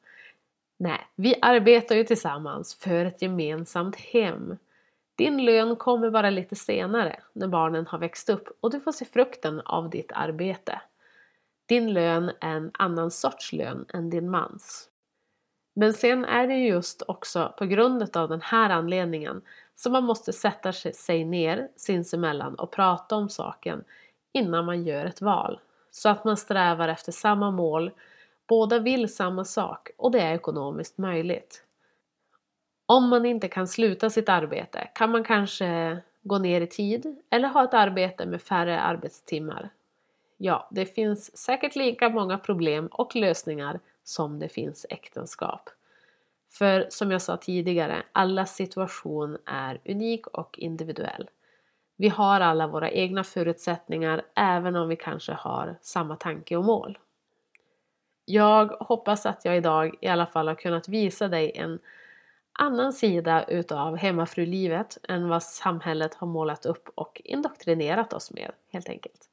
Nej, 0.81 1.07
vi 1.15 1.35
arbetar 1.41 1.95
ju 1.95 2.03
tillsammans 2.03 2.75
för 2.75 3.05
ett 3.05 3.21
gemensamt 3.21 3.95
hem. 3.95 4.57
Din 5.15 5.45
lön 5.45 5.75
kommer 5.75 6.09
bara 6.09 6.29
lite 6.29 6.55
senare 6.55 7.19
när 7.33 7.47
barnen 7.47 7.87
har 7.87 7.99
växt 7.99 8.29
upp 8.29 8.57
och 8.61 8.71
du 8.71 8.79
får 8.79 8.91
se 8.91 9.05
frukten 9.05 9.59
av 9.59 9.89
ditt 9.89 10.11
arbete. 10.11 10.81
Din 11.65 11.93
lön 11.93 12.31
är 12.41 12.55
en 12.55 12.71
annan 12.73 13.11
sorts 13.11 13.53
lön 13.53 13.85
än 13.93 14.09
din 14.09 14.29
mans. 14.29 14.89
Men 15.75 15.93
sen 15.93 16.25
är 16.25 16.47
det 16.47 16.57
just 16.57 17.01
också 17.07 17.53
på 17.57 17.65
grund 17.65 18.17
av 18.17 18.29
den 18.29 18.41
här 18.41 18.69
anledningen 18.69 19.41
som 19.75 19.91
man 19.91 20.03
måste 20.03 20.33
sätta 20.33 20.73
sig 20.73 21.25
ner 21.25 21.67
sinsemellan 21.75 22.55
och 22.55 22.71
prata 22.71 23.15
om 23.15 23.29
saken 23.29 23.83
innan 24.33 24.65
man 24.65 24.83
gör 24.83 25.05
ett 25.05 25.21
val. 25.21 25.59
Så 25.91 26.09
att 26.09 26.23
man 26.23 26.37
strävar 26.37 26.87
efter 26.87 27.11
samma 27.11 27.51
mål, 27.51 27.91
båda 28.49 28.79
vill 28.79 29.13
samma 29.15 29.45
sak 29.45 29.89
och 29.97 30.11
det 30.11 30.19
är 30.19 30.35
ekonomiskt 30.35 30.97
möjligt. 30.97 31.63
Om 32.85 33.09
man 33.09 33.25
inte 33.25 33.47
kan 33.47 33.67
sluta 33.67 34.09
sitt 34.09 34.29
arbete 34.29 34.89
kan 34.95 35.11
man 35.11 35.23
kanske 35.23 35.97
gå 36.21 36.37
ner 36.37 36.61
i 36.61 36.67
tid 36.67 37.21
eller 37.29 37.47
ha 37.47 37.63
ett 37.63 37.73
arbete 37.73 38.25
med 38.25 38.41
färre 38.41 38.79
arbetstimmar. 38.79 39.69
Ja, 40.37 40.67
det 40.71 40.85
finns 40.85 41.37
säkert 41.37 41.75
lika 41.75 42.09
många 42.09 42.37
problem 42.37 42.87
och 42.87 43.15
lösningar 43.15 43.79
som 44.03 44.39
det 44.39 44.49
finns 44.49 44.85
äktenskap. 44.89 45.69
För 46.51 46.87
som 46.89 47.11
jag 47.11 47.21
sa 47.21 47.37
tidigare, 47.37 48.03
allas 48.11 48.55
situation 48.55 49.37
är 49.45 49.81
unik 49.85 50.27
och 50.27 50.59
individuell. 50.59 51.29
Vi 51.95 52.09
har 52.09 52.41
alla 52.41 52.67
våra 52.67 52.91
egna 52.91 53.23
förutsättningar 53.23 54.21
även 54.35 54.75
om 54.75 54.87
vi 54.87 54.95
kanske 54.95 55.33
har 55.33 55.75
samma 55.81 56.15
tanke 56.15 56.57
och 56.57 56.65
mål. 56.65 56.97
Jag 58.31 58.67
hoppas 58.67 59.25
att 59.25 59.45
jag 59.45 59.57
idag 59.57 59.95
i 60.01 60.07
alla 60.07 60.25
fall 60.25 60.47
har 60.47 60.55
kunnat 60.55 60.87
visa 60.87 61.27
dig 61.27 61.51
en 61.55 61.79
annan 62.53 62.93
sida 62.93 63.43
utav 63.43 63.97
hemmafrulivet 63.97 64.97
än 65.07 65.29
vad 65.29 65.43
samhället 65.43 66.13
har 66.13 66.27
målat 66.27 66.65
upp 66.65 66.89
och 66.95 67.21
indoktrinerat 67.25 68.13
oss 68.13 68.31
med 68.31 68.51
helt 68.71 68.89
enkelt. 68.89 69.29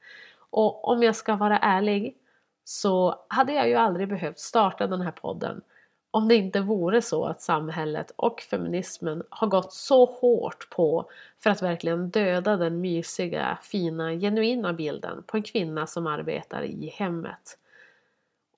Och 0.51 0.89
om 0.89 1.03
jag 1.03 1.17
ska 1.17 1.37
vara 1.37 1.59
ärlig 1.59 2.17
så 2.65 3.25
hade 3.29 3.53
jag 3.53 3.69
ju 3.69 3.75
aldrig 3.75 4.09
behövt 4.09 4.39
starta 4.39 4.87
den 4.87 5.01
här 5.01 5.13
podden 5.13 5.63
om 6.11 6.29
det 6.29 6.35
inte 6.35 6.61
vore 6.61 7.03
så 7.03 7.25
att 7.25 7.43
samhället 7.43 8.13
och 8.17 8.41
feminismen 8.41 9.23
har 9.31 9.47
gått 9.47 9.73
så 9.73 10.05
hårt 10.05 10.71
på 10.71 11.11
för 11.43 11.51
att 11.51 11.63
verkligen 11.63 12.11
döda 12.11 12.57
den 12.57 12.81
mysiga, 12.81 13.59
fina, 13.63 14.13
genuina 14.13 14.73
bilden 14.73 15.23
på 15.27 15.37
en 15.37 15.43
kvinna 15.43 15.87
som 15.87 16.07
arbetar 16.07 16.63
i 16.63 16.93
hemmet. 16.97 17.59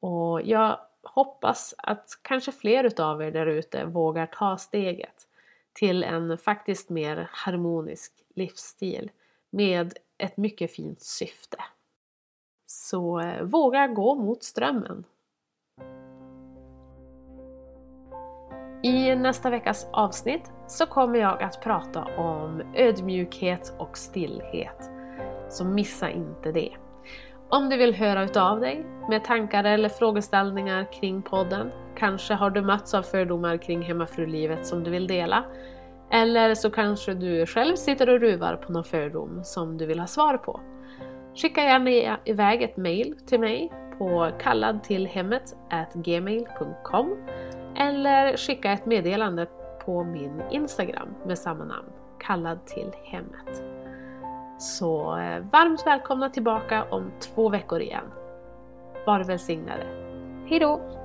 Och 0.00 0.42
jag 0.42 0.78
hoppas 1.02 1.74
att 1.78 2.18
kanske 2.22 2.52
fler 2.52 2.84
utav 2.84 3.22
er 3.22 3.30
där 3.30 3.46
ute 3.46 3.84
vågar 3.84 4.26
ta 4.26 4.58
steget 4.58 5.26
till 5.72 6.04
en 6.04 6.38
faktiskt 6.38 6.90
mer 6.90 7.28
harmonisk 7.32 8.12
livsstil 8.34 9.10
med 9.50 9.98
ett 10.18 10.36
mycket 10.36 10.72
fint 10.72 11.00
syfte. 11.00 11.58
Så 12.66 13.20
eh, 13.20 13.42
våga 13.42 13.86
gå 13.86 14.14
mot 14.14 14.44
strömmen. 14.44 15.04
I 18.82 19.16
nästa 19.16 19.50
veckas 19.50 19.86
avsnitt 19.92 20.52
så 20.66 20.86
kommer 20.86 21.18
jag 21.18 21.42
att 21.42 21.62
prata 21.62 22.04
om 22.04 22.62
ödmjukhet 22.74 23.74
och 23.78 23.98
stillhet. 23.98 24.90
Så 25.48 25.64
missa 25.64 26.10
inte 26.10 26.52
det. 26.52 26.76
Om 27.50 27.68
du 27.68 27.76
vill 27.76 27.94
höra 27.94 28.24
utav 28.24 28.60
dig 28.60 28.86
med 29.08 29.24
tankar 29.24 29.64
eller 29.64 29.88
frågeställningar 29.88 30.92
kring 30.92 31.22
podden, 31.22 31.70
kanske 31.96 32.34
har 32.34 32.50
du 32.50 32.62
mötts 32.62 32.94
av 32.94 33.02
fördomar 33.02 33.56
kring 33.56 33.82
hemmafrulivet 33.82 34.66
som 34.66 34.84
du 34.84 34.90
vill 34.90 35.06
dela, 35.06 35.44
eller 36.10 36.54
så 36.54 36.70
kanske 36.70 37.14
du 37.14 37.46
själv 37.46 37.76
sitter 37.76 38.08
och 38.08 38.20
ruvar 38.20 38.56
på 38.56 38.72
någon 38.72 38.84
fördom 38.84 39.40
som 39.44 39.78
du 39.78 39.86
vill 39.86 40.00
ha 40.00 40.06
svar 40.06 40.36
på. 40.36 40.60
Skicka 41.34 41.64
gärna 41.64 42.18
iväg 42.24 42.62
ett 42.62 42.76
mail 42.76 43.16
till 43.26 43.40
mig 43.40 43.72
på 43.98 44.30
kalladtillhemmet.gmail.com 44.40 47.16
eller 47.76 48.36
skicka 48.36 48.72
ett 48.72 48.86
meddelande 48.86 49.46
på 49.84 50.04
min 50.04 50.42
Instagram 50.50 51.08
med 51.26 51.38
samma 51.38 51.64
namn, 51.64 51.88
kallad 52.18 52.66
till 52.66 52.92
hemmet. 53.04 53.67
Så 54.58 55.18
eh, 55.18 55.44
varmt 55.52 55.86
välkomna 55.86 56.30
tillbaka 56.30 56.84
om 56.90 57.12
två 57.20 57.48
veckor 57.48 57.80
igen. 57.80 58.04
Var 59.06 59.24
välsignade. 59.24 59.86
Hejdå! 60.46 60.97